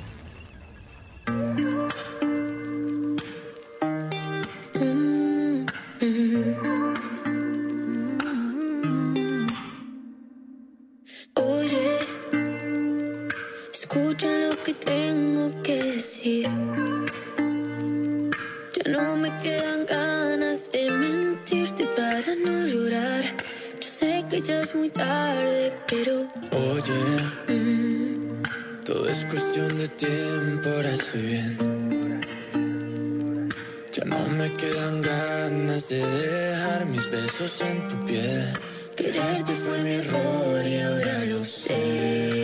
[24.45, 27.64] Ya es muy tarde, pero Oye,
[29.15, 32.21] es cuestión de tiempo, ahora estoy bien.
[33.93, 38.59] Ya no me quedan ganas de dejar mis besos en tu piel.
[38.97, 42.44] Quererte fue mi error y ahora lo sé.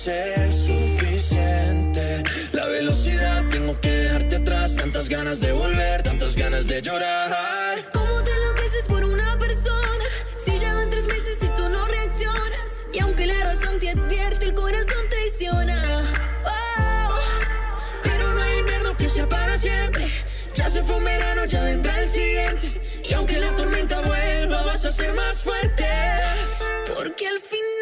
[0.00, 2.22] ser suficiente.
[2.52, 4.74] La velocidad, tengo que dejarte atrás.
[4.74, 7.84] Tantas ganas de volver, tantas ganas de llorar.
[7.92, 10.04] ¿Cómo te enloqueces por una persona?
[10.42, 12.82] Si ya tres meses y tú no reaccionas.
[12.94, 16.02] Y aunque la razón te advierte, el corazón traiciona.
[16.46, 17.18] Oh,
[18.02, 20.08] Pero no hay invierno que sea para siempre.
[20.54, 22.72] Ya se fue un verano, ya vendrá el siguiente.
[23.06, 25.84] Y aunque la tormenta vuelva, vas a ser más fuerte.
[26.86, 27.79] porque al final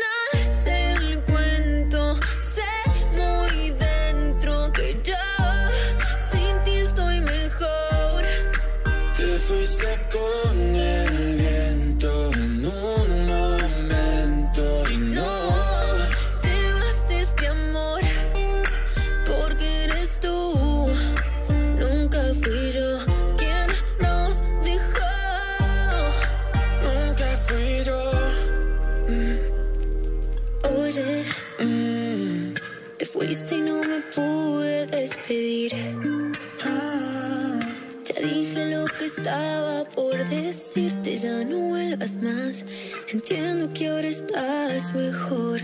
[39.84, 42.64] por decirte, ya no vuelvas más.
[43.12, 45.60] Entiendo que ahora estás mejor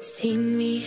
[0.00, 0.84] sin mí.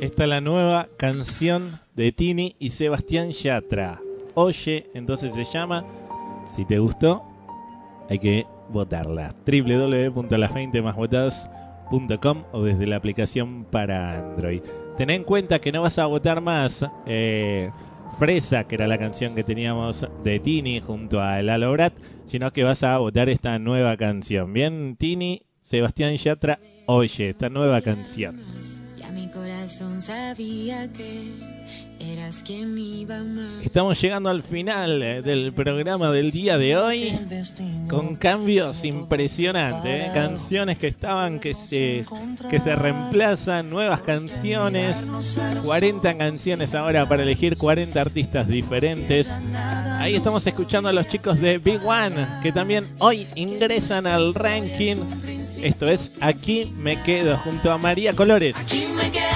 [0.00, 4.00] Esta es la nueva canción de Tini y Sebastián Yatra.
[4.34, 5.84] Oye, entonces se llama.
[6.54, 7.24] Si te gustó,
[8.08, 9.34] hay que votarla.
[9.46, 14.60] www.las20másvotadas.com o desde la aplicación para Android.
[14.96, 17.70] Ten en cuenta que no vas a votar más eh,
[18.18, 21.92] Fresa, que era la canción que teníamos de Tini junto a Lalo Brat,
[22.24, 24.52] sino que vas a votar esta nueva canción.
[24.52, 28.40] Bien, Tini, Sebastián Yatra, Oye, esta nueva canción.
[29.12, 31.55] Mi corazón sabía que
[33.62, 37.12] Estamos llegando al final eh, del programa del día de hoy
[37.88, 40.10] con cambios impresionantes, eh.
[40.14, 42.04] canciones que estaban que se
[42.48, 45.10] que se reemplazan, nuevas canciones,
[45.64, 49.40] 40 canciones ahora para elegir 40 artistas diferentes.
[49.98, 54.96] Ahí estamos escuchando a los chicos de Big One que también hoy ingresan al ranking.
[55.62, 58.56] Esto es Aquí me quedo junto a María Colores.
[58.56, 59.35] Aquí me quedo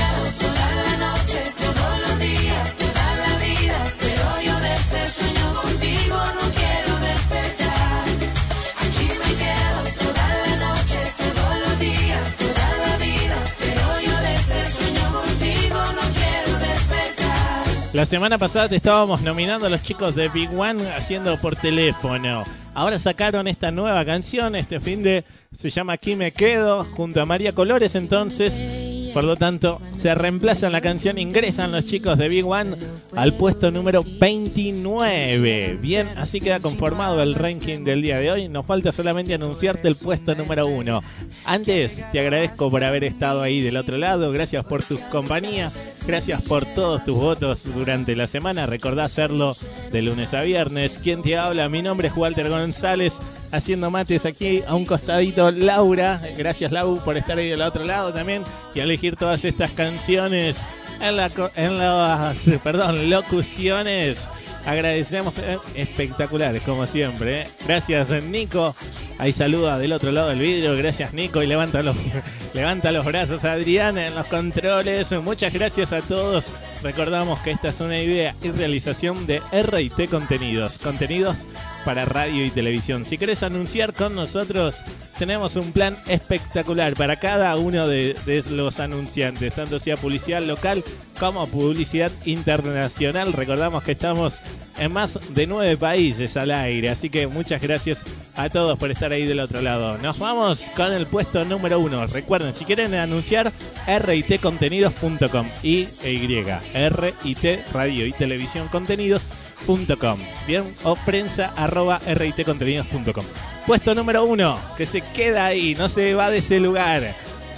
[17.93, 22.45] La semana pasada te estábamos nominando a los chicos de Big One haciendo por teléfono.
[22.73, 27.27] Ahora sacaron esta nueva canción, este fin de se llama Aquí me quedo, junto a
[27.27, 28.65] María Colores entonces.
[29.13, 32.77] Por lo tanto, se reemplazan la canción, ingresan los chicos de Big One
[33.17, 35.79] al puesto número 29.
[35.83, 38.49] Bien, así queda conformado el ranking del día de hoy.
[38.49, 41.03] Nos falta solamente anunciarte el puesto número 1.
[41.45, 44.31] Antes, te agradezco por haber estado ahí del otro lado.
[44.31, 45.73] Gracias por tu compañía.
[46.07, 48.67] Gracias por todos tus votos durante la semana.
[48.67, 49.55] Recordá hacerlo
[49.93, 50.99] de lunes a viernes.
[51.03, 51.69] ¿Quién te habla?
[51.69, 53.21] Mi nombre es Walter González.
[53.53, 56.21] Haciendo mates aquí a un costadito Laura.
[56.37, 58.45] Gracias Lau por estar ahí del otro lado también
[58.75, 60.65] y elegir todas estas canciones
[61.01, 64.29] en, la, en las perdón, locuciones.
[64.67, 67.43] Agradecemos eh, espectaculares como siempre.
[67.43, 67.47] eh.
[67.67, 68.75] Gracias Nico.
[69.19, 70.77] Ahí saluda del otro lado del vídeo.
[70.77, 71.97] Gracias Nico y levanta los,
[72.55, 75.13] levanta los brazos a Adrián en los controles.
[75.23, 76.49] Muchas gracias a todos.
[76.83, 80.79] Recordamos que esta es una idea y realización de RT Contenidos.
[80.79, 81.47] Contenidos
[81.85, 83.07] para radio y televisión.
[83.07, 84.83] Si querés anunciar con nosotros,
[85.19, 88.17] tenemos un plan espectacular para cada uno de,
[88.51, 90.83] los anunciantes, tanto sea publicidad local
[91.19, 93.33] como publicidad internacional.
[93.33, 94.41] Recordamos que estamos
[94.79, 96.89] en más de nueve países al aire.
[96.89, 98.05] Así que muchas gracias
[98.35, 99.99] a todos por estar ahí del otro lado.
[99.99, 102.07] Nos vamos con el puesto número uno.
[102.07, 103.53] Recuerden, si quieren anunciar,
[103.87, 110.19] ritcontenidos.com y e Y, RIT Radio y Televisión Contenidos.com.
[110.47, 113.25] Bien, o prensa arroba ritcontenidos.com.
[113.67, 117.15] Puesto número uno, que se queda ahí, no se va de ese lugar.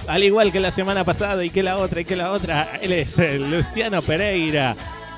[0.06, 2.92] Al igual que la semana pasada y que la otra y que la otra, él
[2.92, 4.76] es Luciano Pereira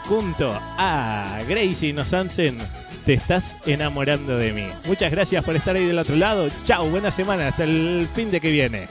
[0.08, 2.58] junto a Gracie Nosansen.
[3.04, 4.66] Te estás enamorando de mí.
[4.86, 6.48] Muchas gracias por estar ahí del otro lado.
[6.64, 7.48] Chao, buena semana.
[7.48, 8.86] Hasta el fin de que viene.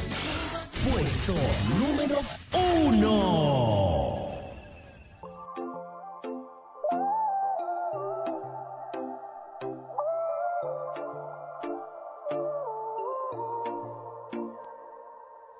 [0.91, 1.33] Puesto
[1.79, 2.19] número
[2.83, 4.22] uno.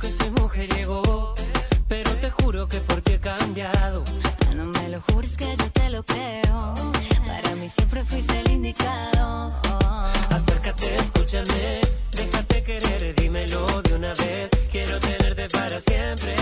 [0.00, 1.34] que soy mujeriego,
[1.86, 4.02] pero te juro que por ti he cambiado.
[4.56, 6.74] No me lo jures que yo te lo creo.
[7.26, 9.52] Para mí siempre fuiste el indicado.
[10.30, 11.80] Acércate, escúchame,
[12.12, 14.50] déjate querer, dímelo de una vez.
[14.70, 16.34] Quiero tenerte para siempre,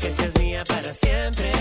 [0.00, 1.52] que seas mía para siempre.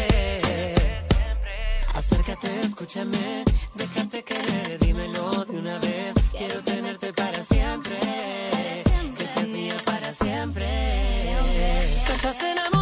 [1.95, 3.43] Acércate, escúchame,
[3.73, 6.15] déjate querer, dímelo de una vez.
[6.37, 7.97] Quiero tenerte para siempre,
[10.15, 10.65] siempre.
[12.41, 12.74] Enamorando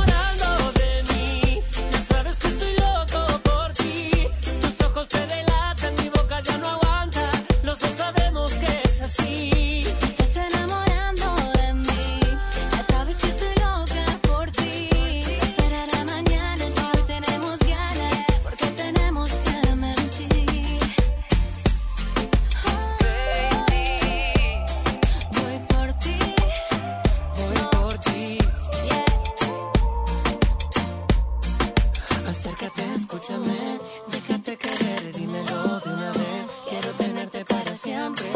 [37.83, 38.29] siempre,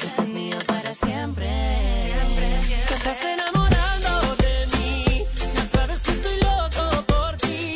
[0.00, 1.50] que seas mía para siempre.
[2.88, 7.74] Te estás enamorando de mí, ya sabes que estoy loco por ti.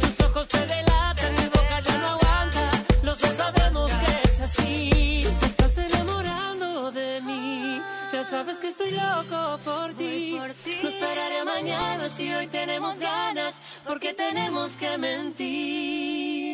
[0.00, 2.70] Tus ojos te delatan, mi boca ya no aguanta.
[3.02, 5.26] Los dos sabemos que es así.
[5.40, 10.38] Te estás enamorando de mí, ya sabes que estoy loco por ti.
[10.82, 13.56] No esperaré mañana si hoy tenemos ganas,
[13.86, 16.47] porque tenemos que mentir.